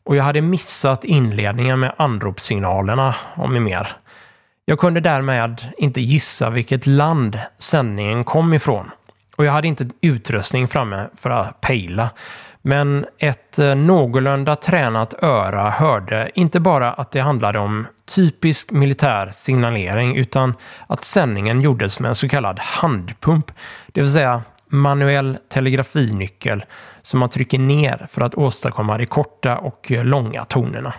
och 0.05 0.17
jag 0.17 0.25
hade 0.25 0.43
missat 0.43 1.05
inledningen 1.05 1.81
med 1.81 1.95
anropssignalerna 1.97 3.15
om 3.37 3.65
mer. 3.65 3.97
Jag 4.65 4.79
kunde 4.79 5.01
därmed 5.01 5.73
inte 5.77 6.01
gissa 6.01 6.51
vilket 6.51 6.87
land 6.87 7.39
sändningen 7.59 8.25
kom 8.25 8.55
ifrån 8.55 8.91
och 9.37 9.45
jag 9.45 9.53
hade 9.53 9.69
inte 9.69 9.89
utrustning 10.01 10.69
framme 10.69 11.09
för 11.17 11.31
att 11.31 11.61
pejla. 11.61 12.11
Men 12.63 13.07
ett 13.19 13.59
eh, 13.59 13.75
någorlunda 13.75 14.57
tränat 14.57 15.23
öra 15.23 15.71
hörde 15.71 16.31
inte 16.35 16.61
bara 16.61 16.93
att 16.93 17.11
det 17.11 17.21
handlade 17.21 17.59
om 17.59 17.87
typisk 18.05 18.71
militär 18.71 19.31
signalering 19.33 20.17
utan 20.17 20.55
att 20.87 21.05
sändningen 21.05 21.61
gjordes 21.61 22.01
med 22.01 22.09
en 22.09 22.15
så 22.15 22.29
kallad 22.29 22.59
handpump. 22.59 23.53
Det 23.87 24.01
vill 24.01 24.13
säga 24.13 24.43
manuell 24.67 25.39
telegrafinyckel 25.49 26.65
som 27.03 27.21
man 27.21 27.29
trycker 27.29 27.59
ner 27.59 28.07
för 28.11 28.21
att 28.21 28.35
åstadkomma 28.35 28.99
de 28.99 29.07
korta 29.07 29.59
och 29.59 29.91
långa 29.91 30.45
tonerna. 30.45 30.95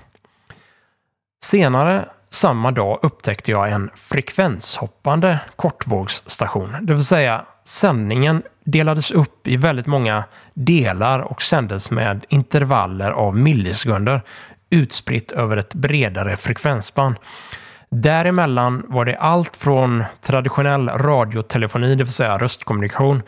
Senare 1.46 2.06
samma 2.34 2.72
dag 2.72 3.00
upptäckte 3.02 3.52
jag 3.52 3.72
en 3.72 3.90
frekvenshoppande 3.96 5.40
kortvågsstation, 5.56 6.76
det 6.82 6.94
vill 6.94 7.04
säga 7.04 7.46
sändningen 7.66 8.44
delades 8.64 9.12
upp 9.12 9.48
i 9.48 9.58
väldigt 9.58 9.88
många 9.88 10.24
delar 10.54 11.20
och 11.20 11.42
sändes 11.42 11.92
med 11.92 12.26
intervaller 12.30 13.12
av 13.12 13.38
millisekunder 13.38 14.22
utspritt 14.70 15.32
över 15.32 15.58
ett 15.58 15.74
bredare 15.74 16.38
frekvensband. 16.38 17.16
Däremellan 17.90 18.86
var 18.88 19.06
det 19.06 19.18
allt 19.18 19.58
från 19.58 20.04
traditionell 20.22 20.90
radiotelefoni, 20.90 21.96
det 21.96 22.04
vill 22.04 22.14
säga 22.14 22.38
röstkommunikation, 22.38 23.22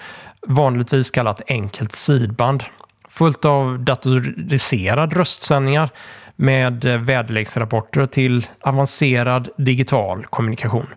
vanligtvis 0.48 1.12
kallat 1.12 1.42
enkelt 1.48 1.92
sidband, 1.92 2.64
fullt 3.10 3.46
av 3.46 3.80
datoriserad 3.80 5.14
röstsändningar 5.14 5.90
med 6.36 6.86
eh, 6.86 6.98
väderleksrapporter 6.98 8.06
till 8.06 8.48
avancerad 8.62 9.50
digital 9.58 10.26
kommunikation. 10.26 10.88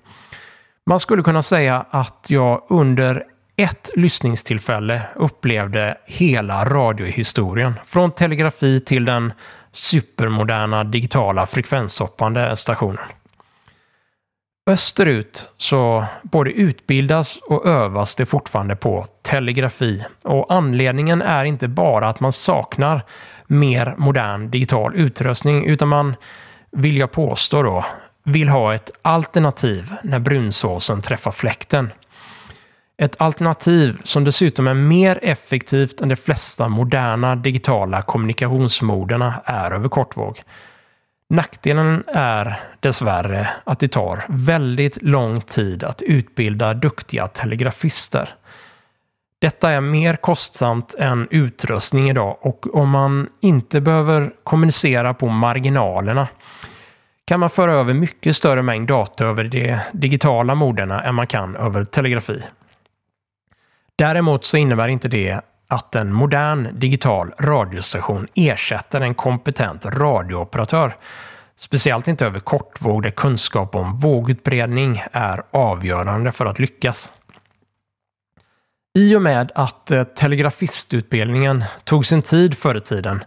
Man 0.86 1.00
skulle 1.00 1.22
kunna 1.22 1.42
säga 1.42 1.86
att 1.90 2.26
jag 2.28 2.62
under 2.68 3.24
ett 3.56 3.90
lyssningstillfälle 3.94 5.02
upplevde 5.14 5.98
hela 6.06 6.64
radiohistorien. 6.64 7.74
Från 7.84 8.12
telegrafi 8.12 8.80
till 8.80 9.04
den 9.04 9.32
supermoderna 9.72 10.84
digitala 10.84 11.46
frekvenshoppande 11.46 12.56
stationen. 12.56 13.04
Österut 14.70 15.48
så 15.56 16.04
både 16.22 16.50
utbildas 16.50 17.36
och 17.36 17.66
övas 17.66 18.14
det 18.14 18.26
fortfarande 18.26 18.76
på 18.76 19.06
telegrafi. 19.22 20.04
Och 20.24 20.52
anledningen 20.52 21.22
är 21.22 21.44
inte 21.44 21.68
bara 21.68 22.08
att 22.08 22.20
man 22.20 22.32
saknar 22.32 23.04
mer 23.48 23.94
modern 23.98 24.50
digital 24.50 24.96
utrustning 24.96 25.64
utan 25.64 25.88
man, 25.88 26.16
vill 26.70 26.96
jag 26.96 27.12
påstå 27.12 27.62
då, 27.62 27.84
vill 28.24 28.48
ha 28.48 28.74
ett 28.74 28.90
alternativ 29.02 29.94
när 30.02 30.18
brunsåsen 30.18 31.02
träffar 31.02 31.30
fläkten. 31.30 31.90
Ett 33.02 33.20
alternativ 33.20 34.00
som 34.04 34.24
dessutom 34.24 34.68
är 34.68 34.74
mer 34.74 35.18
effektivt 35.22 36.00
än 36.00 36.08
de 36.08 36.16
flesta 36.16 36.68
moderna 36.68 37.36
digitala 37.36 38.02
kommunikationsmoderna 38.02 39.34
är 39.44 39.70
över 39.70 39.88
kortvåg. 39.88 40.42
Nackdelen 41.30 42.04
är 42.14 42.60
dessvärre 42.80 43.48
att 43.64 43.78
det 43.78 43.88
tar 43.88 44.24
väldigt 44.28 45.02
lång 45.02 45.40
tid 45.40 45.84
att 45.84 46.02
utbilda 46.02 46.74
duktiga 46.74 47.26
telegrafister. 47.26 48.34
Detta 49.40 49.70
är 49.70 49.80
mer 49.80 50.16
kostsamt 50.16 50.94
än 50.94 51.28
utrustning 51.30 52.10
idag 52.10 52.38
och 52.40 52.74
om 52.74 52.90
man 52.90 53.28
inte 53.40 53.80
behöver 53.80 54.32
kommunicera 54.44 55.14
på 55.14 55.28
marginalerna 55.28 56.28
kan 57.24 57.40
man 57.40 57.50
föra 57.50 57.72
över 57.72 57.94
mycket 57.94 58.36
större 58.36 58.62
mängd 58.62 58.88
data 58.88 59.26
över 59.26 59.44
de 59.44 59.78
digitala 59.92 60.54
moderna 60.54 61.04
än 61.04 61.14
man 61.14 61.26
kan 61.26 61.56
över 61.56 61.84
telegrafi. 61.84 62.42
Däremot 63.96 64.44
så 64.44 64.56
innebär 64.56 64.88
inte 64.88 65.08
det 65.08 65.40
att 65.68 65.94
en 65.94 66.12
modern 66.12 66.68
digital 66.72 67.32
radiostation 67.38 68.28
ersätter 68.34 69.00
en 69.00 69.14
kompetent 69.14 69.86
radiooperatör. 69.86 70.96
Speciellt 71.56 72.08
inte 72.08 72.26
över 72.26 72.40
kortvåg 72.40 73.02
där 73.02 73.10
kunskap 73.10 73.74
om 73.74 74.00
vågutbredning 74.00 75.02
är 75.12 75.42
avgörande 75.50 76.32
för 76.32 76.46
att 76.46 76.58
lyckas. 76.58 77.12
I 78.98 79.16
och 79.16 79.22
med 79.22 79.52
att 79.54 79.90
eh, 79.90 80.04
telegrafistutbildningen 80.04 81.64
tog 81.84 82.06
sin 82.06 82.22
tid 82.22 82.58
förr 82.58 82.76
i 82.76 82.80
tiden 82.80 83.24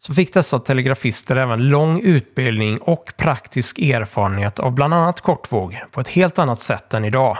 så 0.00 0.14
fick 0.14 0.34
dessa 0.34 0.58
telegrafister 0.58 1.36
även 1.36 1.68
lång 1.68 2.00
utbildning 2.00 2.78
och 2.78 3.12
praktisk 3.16 3.78
erfarenhet 3.78 4.60
av 4.60 4.72
bland 4.72 4.94
annat 4.94 5.20
kortvåg 5.20 5.80
på 5.90 6.00
ett 6.00 6.08
helt 6.08 6.38
annat 6.38 6.60
sätt 6.60 6.94
än 6.94 7.04
idag 7.04 7.38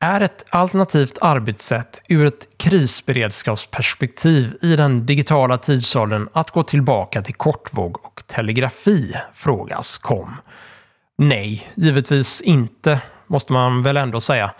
är 0.00 0.20
ett 0.20 0.44
alternativt 0.50 1.18
arbetssätt 1.20 2.02
ur 2.08 2.26
ett 2.26 2.48
krisberedskapsperspektiv 2.56 4.58
i 4.62 4.76
den 4.76 5.06
digitala 5.06 5.58
tidsåldern 5.58 6.28
att 6.32 6.50
gå 6.50 6.62
tillbaka 6.62 7.22
till 7.22 7.34
kortvåg 7.34 8.04
och 8.04 8.22
telegrafi? 8.26 9.14
Frågas 9.32 9.98
kom. 9.98 10.36
Nej, 11.18 11.68
givetvis 11.74 12.40
inte, 12.40 13.00
måste 13.26 13.52
man 13.52 13.82
väl 13.82 13.96
ändå 13.96 14.20
säga. 14.20 14.50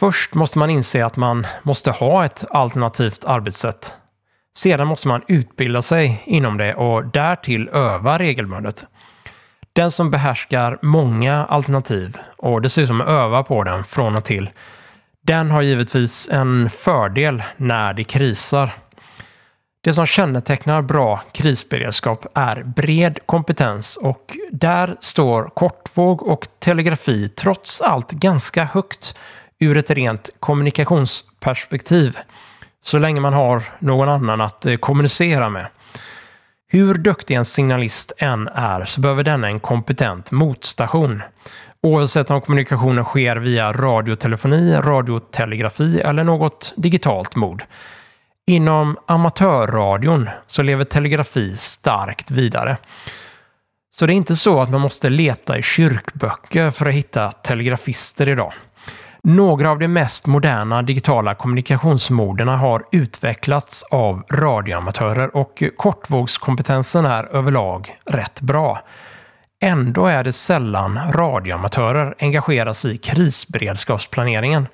Först 0.00 0.34
måste 0.34 0.58
man 0.58 0.70
inse 0.70 1.04
att 1.04 1.16
man 1.16 1.46
måste 1.62 1.90
ha 1.90 2.24
ett 2.24 2.44
alternativt 2.50 3.24
arbetssätt. 3.24 3.94
Sedan 4.56 4.86
måste 4.86 5.08
man 5.08 5.22
utbilda 5.28 5.82
sig 5.82 6.22
inom 6.24 6.56
det 6.56 6.74
och 6.74 7.06
därtill 7.06 7.68
öva 7.68 8.18
regelbundet. 8.18 8.84
Den 9.72 9.90
som 9.90 10.10
behärskar 10.10 10.78
många 10.82 11.44
alternativ 11.44 12.16
och 12.36 12.62
dessutom 12.62 13.00
övar 13.00 13.42
på 13.42 13.64
den 13.64 13.84
från 13.84 14.16
och 14.16 14.24
till, 14.24 14.50
den 15.22 15.50
har 15.50 15.62
givetvis 15.62 16.28
en 16.32 16.70
fördel 16.70 17.42
när 17.56 17.94
det 17.94 18.04
krisar. 18.04 18.74
Det 19.80 19.94
som 19.94 20.06
kännetecknar 20.06 20.82
bra 20.82 21.22
krisberedskap 21.32 22.26
är 22.34 22.62
bred 22.62 23.18
kompetens 23.26 23.96
och 23.96 24.36
där 24.50 24.96
står 25.00 25.44
kortvåg 25.44 26.22
och 26.22 26.48
telegrafi 26.58 27.28
trots 27.28 27.80
allt 27.80 28.10
ganska 28.10 28.64
högt 28.64 29.16
ur 29.60 29.76
ett 29.76 29.90
rent 29.90 30.30
kommunikationsperspektiv. 30.40 32.18
Så 32.82 32.98
länge 32.98 33.20
man 33.20 33.32
har 33.32 33.62
någon 33.78 34.08
annan 34.08 34.40
att 34.40 34.66
eh, 34.66 34.76
kommunicera 34.76 35.48
med. 35.48 35.66
Hur 36.70 36.94
duktig 36.94 37.34
en 37.34 37.44
signalist 37.44 38.12
än 38.18 38.48
är 38.48 38.84
så 38.84 39.00
behöver 39.00 39.24
denna 39.24 39.46
en 39.46 39.60
kompetent 39.60 40.30
motstation. 40.30 41.22
Oavsett 41.82 42.30
om 42.30 42.40
kommunikationen 42.40 43.04
sker 43.04 43.36
via 43.36 43.72
radiotelefoni, 43.72 44.76
radiotelegrafi 44.76 46.00
eller 46.00 46.24
något 46.24 46.72
digitalt 46.76 47.36
mod. 47.36 47.62
Inom 48.46 48.96
amatörradion 49.06 50.28
så 50.46 50.62
lever 50.62 50.84
telegrafi 50.84 51.56
starkt 51.56 52.30
vidare. 52.30 52.76
Så 53.96 54.06
det 54.06 54.12
är 54.12 54.14
inte 54.14 54.36
så 54.36 54.62
att 54.62 54.70
man 54.70 54.80
måste 54.80 55.10
leta 55.10 55.58
i 55.58 55.62
kyrkböcker 55.62 56.70
för 56.70 56.86
att 56.86 56.94
hitta 56.94 57.32
telegrafister 57.32 58.28
idag. 58.28 58.52
Några 59.22 59.70
av 59.70 59.78
de 59.78 59.88
mest 59.88 60.26
moderna 60.26 60.82
digitala 60.82 61.34
kommunikationsmoderna 61.34 62.56
har 62.56 62.82
utvecklats 62.92 63.82
av 63.82 64.22
radioamatörer 64.30 65.36
och 65.36 65.62
kortvågskompetensen 65.76 67.06
är 67.06 67.24
överlag 67.24 67.98
rätt 68.06 68.40
bra. 68.40 68.82
Ändå 69.60 70.06
är 70.06 70.24
det 70.24 70.32
sällan 70.32 71.00
radioamatörer 71.12 72.14
engageras 72.18 72.84
i 72.84 72.98
krisberedskapsplaneringen. 72.98 74.66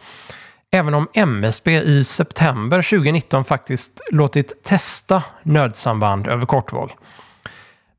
Även 0.70 0.94
om 0.94 1.08
MSB 1.14 1.72
i 1.82 2.04
september 2.04 2.82
2019 2.82 3.44
faktiskt 3.44 4.00
låtit 4.10 4.64
testa 4.64 5.22
nödsamband 5.42 6.28
över 6.28 6.46
kortvåg. 6.46 6.92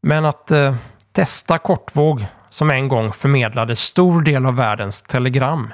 Men 0.02 0.26
att 0.26 0.52
eh, 0.52 0.76
testa 1.12 1.58
kortvåg 1.58 2.26
som 2.50 2.72
en 2.72 2.88
gång 2.88 3.14
förmedlade 3.14 3.76
stor 3.76 4.22
del 4.22 4.46
av 4.46 4.56
världens 4.56 5.02
telegram 5.02 5.74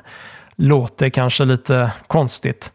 låter 0.61 1.09
kanske 1.09 1.45
lite 1.45 1.91
konstigt. 2.07 2.71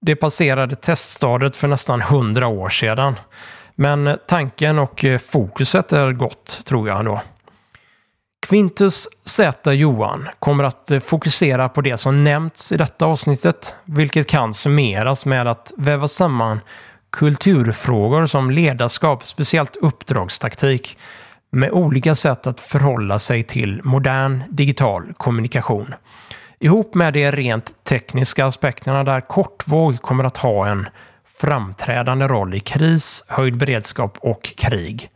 Det 0.00 0.16
passerade 0.16 0.76
teststadiet 0.76 1.56
för 1.56 1.68
nästan 1.68 2.00
100 2.00 2.46
år 2.46 2.68
sedan. 2.68 3.14
Men 3.74 4.18
tanken 4.28 4.78
och 4.78 5.04
fokuset 5.20 5.92
är 5.92 6.12
gott, 6.12 6.60
tror 6.64 6.88
jag 6.88 6.98
ändå. 6.98 7.20
Quintus 8.46 9.08
Z 9.24 9.72
Johan 9.72 10.28
kommer 10.38 10.64
att 10.64 10.90
fokusera 11.02 11.68
på 11.68 11.80
det 11.80 11.96
som 11.96 12.24
nämnts 12.24 12.72
i 12.72 12.76
detta 12.76 13.06
avsnittet, 13.06 13.74
vilket 13.84 14.26
kan 14.26 14.54
summeras 14.54 15.26
med 15.26 15.46
att 15.46 15.72
väva 15.76 16.08
samman 16.08 16.60
kulturfrågor 17.12 18.26
som 18.26 18.50
ledarskap, 18.50 19.26
speciellt 19.26 19.76
uppdragstaktik, 19.76 20.98
med 21.50 21.70
olika 21.70 22.14
sätt 22.14 22.46
att 22.46 22.60
förhålla 22.60 23.18
sig 23.18 23.42
till 23.42 23.80
modern 23.84 24.42
digital 24.48 25.12
kommunikation. 25.16 25.94
Ihop 26.64 26.94
med 26.94 27.12
de 27.12 27.30
rent 27.30 27.84
tekniska 27.84 28.46
aspekterna 28.46 29.04
där 29.04 29.20
kortvåg 29.20 30.02
kommer 30.02 30.24
att 30.24 30.36
ha 30.36 30.66
en 30.66 30.88
framträdande 31.40 32.26
roll 32.26 32.54
i 32.54 32.60
kris, 32.60 33.24
höjd 33.28 33.56
beredskap 33.56 34.18
och 34.20 34.42
krig. 34.56 35.10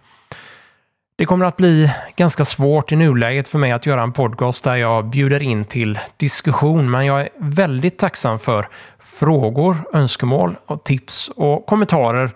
Det 1.16 1.24
kommer 1.24 1.46
att 1.46 1.56
bli 1.56 1.90
ganska 2.16 2.44
svårt 2.44 2.92
i 2.92 2.96
nuläget 2.96 3.48
för 3.48 3.58
mig 3.58 3.72
att 3.72 3.86
göra 3.86 4.02
en 4.02 4.12
podcast 4.12 4.64
där 4.64 4.76
jag 4.76 5.10
bjuder 5.10 5.42
in 5.42 5.64
till 5.64 5.98
diskussion, 6.16 6.90
men 6.90 7.06
jag 7.06 7.20
är 7.20 7.28
väldigt 7.38 7.98
tacksam 7.98 8.38
för 8.38 8.68
frågor, 8.98 9.76
önskemål 9.92 10.56
och 10.66 10.84
tips 10.84 11.30
och 11.36 11.66
kommentarer 11.66 12.30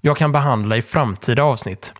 jag 0.00 0.16
kan 0.16 0.32
behandla 0.32 0.76
i 0.76 0.82
framtida 0.82 1.42
avsnitt. 1.42 1.92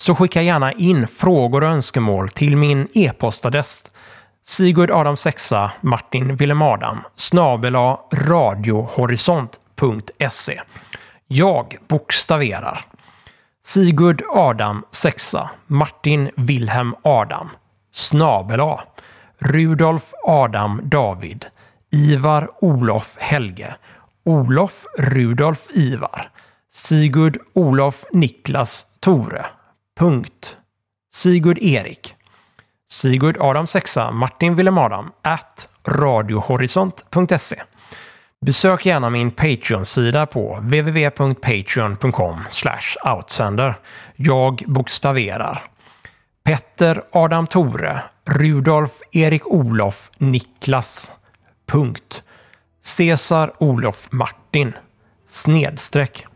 Så 0.00 0.14
skicka 0.14 0.42
gärna 0.42 0.72
in 0.72 1.08
frågor 1.08 1.64
och 1.64 1.70
önskemål 1.70 2.28
till 2.28 2.56
min 2.56 2.88
e-postadress 2.94 3.90
Sigurd 4.48 4.90
Adam 4.90 5.16
6 5.16 5.52
Martin 5.80 6.36
Willem 6.36 6.62
Adam 6.62 6.98
snabela 7.16 8.00
radiohorisont.se. 8.10 10.60
Jag 11.26 11.76
bokstaverar. 11.88 12.84
Sigurd 13.64 14.22
Adam 14.34 14.82
6 14.90 15.34
Martin 15.66 16.30
Wilhelm 16.36 16.94
Adam 17.02 17.48
snabela 17.92 18.80
Rudolf 19.38 20.12
Adam 20.26 20.80
David 20.84 21.46
Ivar 21.90 22.48
Olof 22.60 23.16
Helge 23.18 23.74
Olof 24.24 24.84
Rudolf 24.98 25.66
Ivar 25.70 26.30
Sigurd 26.72 27.38
Olof 27.54 28.04
Niklas 28.12 28.86
Tore. 29.00 29.46
Punkt. 29.96 30.56
Sigurd 31.10 31.58
Erik. 31.62 32.17
Sigurd 32.90 33.36
Adam 33.40 33.66
6 33.66 33.96
Martin 34.12 34.54
Willem 34.54 34.78
Adam 34.78 35.10
at 35.22 35.68
radiohorisont.se. 35.84 37.62
Besök 38.40 38.86
gärna 38.86 39.10
min 39.10 39.30
Patreon-sida 39.30 40.26
på 40.26 40.56
www.patreon.com 40.56 42.44
outsender. 43.04 43.78
Jag 44.16 44.64
bokstaverar. 44.66 45.64
Petter 46.44 47.02
Adam 47.12 47.46
Tore 47.46 48.02
Rudolf 48.24 48.90
Erik 49.12 49.46
Olof 49.46 50.10
Niklas. 50.18 51.12
Punkt. 51.66 52.22
Cesar 52.84 53.52
Olof 53.58 54.08
Martin. 54.10 54.72
Snedstreck. 55.28 56.27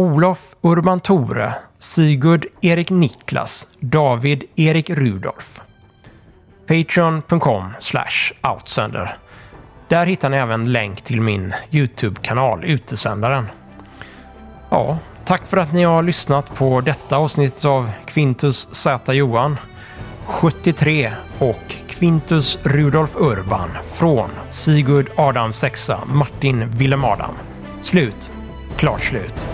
Olof 0.00 0.54
Urban 0.62 1.00
Tore, 1.00 1.54
Sigurd 1.78 2.46
Erik 2.60 2.90
Niklas, 2.90 3.66
David 3.80 4.44
Erik 4.56 4.90
Rudolf. 4.90 5.60
Patreon.com 6.66 7.72
outsender. 8.42 9.16
Där 9.88 10.06
hittar 10.06 10.30
ni 10.30 10.36
även 10.36 10.72
länk 10.72 11.02
till 11.02 11.20
min 11.20 11.54
YouTube-kanal 11.70 12.64
Utesändaren. 12.64 13.46
Ja, 14.70 14.98
tack 15.24 15.46
för 15.46 15.56
att 15.56 15.72
ni 15.72 15.82
har 15.82 16.02
lyssnat 16.02 16.54
på 16.54 16.80
detta 16.80 17.16
avsnitt 17.16 17.64
av 17.64 17.90
Quintus 18.06 18.74
Z 18.74 19.12
Johan 19.12 19.56
73 20.26 21.12
och 21.38 21.74
Quintus 21.88 22.58
Rudolf 22.62 23.16
Urban 23.16 23.70
från 23.94 24.30
Sigurd 24.50 25.10
Adam 25.16 25.52
6 25.52 25.90
Martin 26.06 26.68
Willem 26.68 27.04
Adam. 27.04 27.34
Slut. 27.80 28.30
Klart 28.76 29.00
slut. 29.00 29.46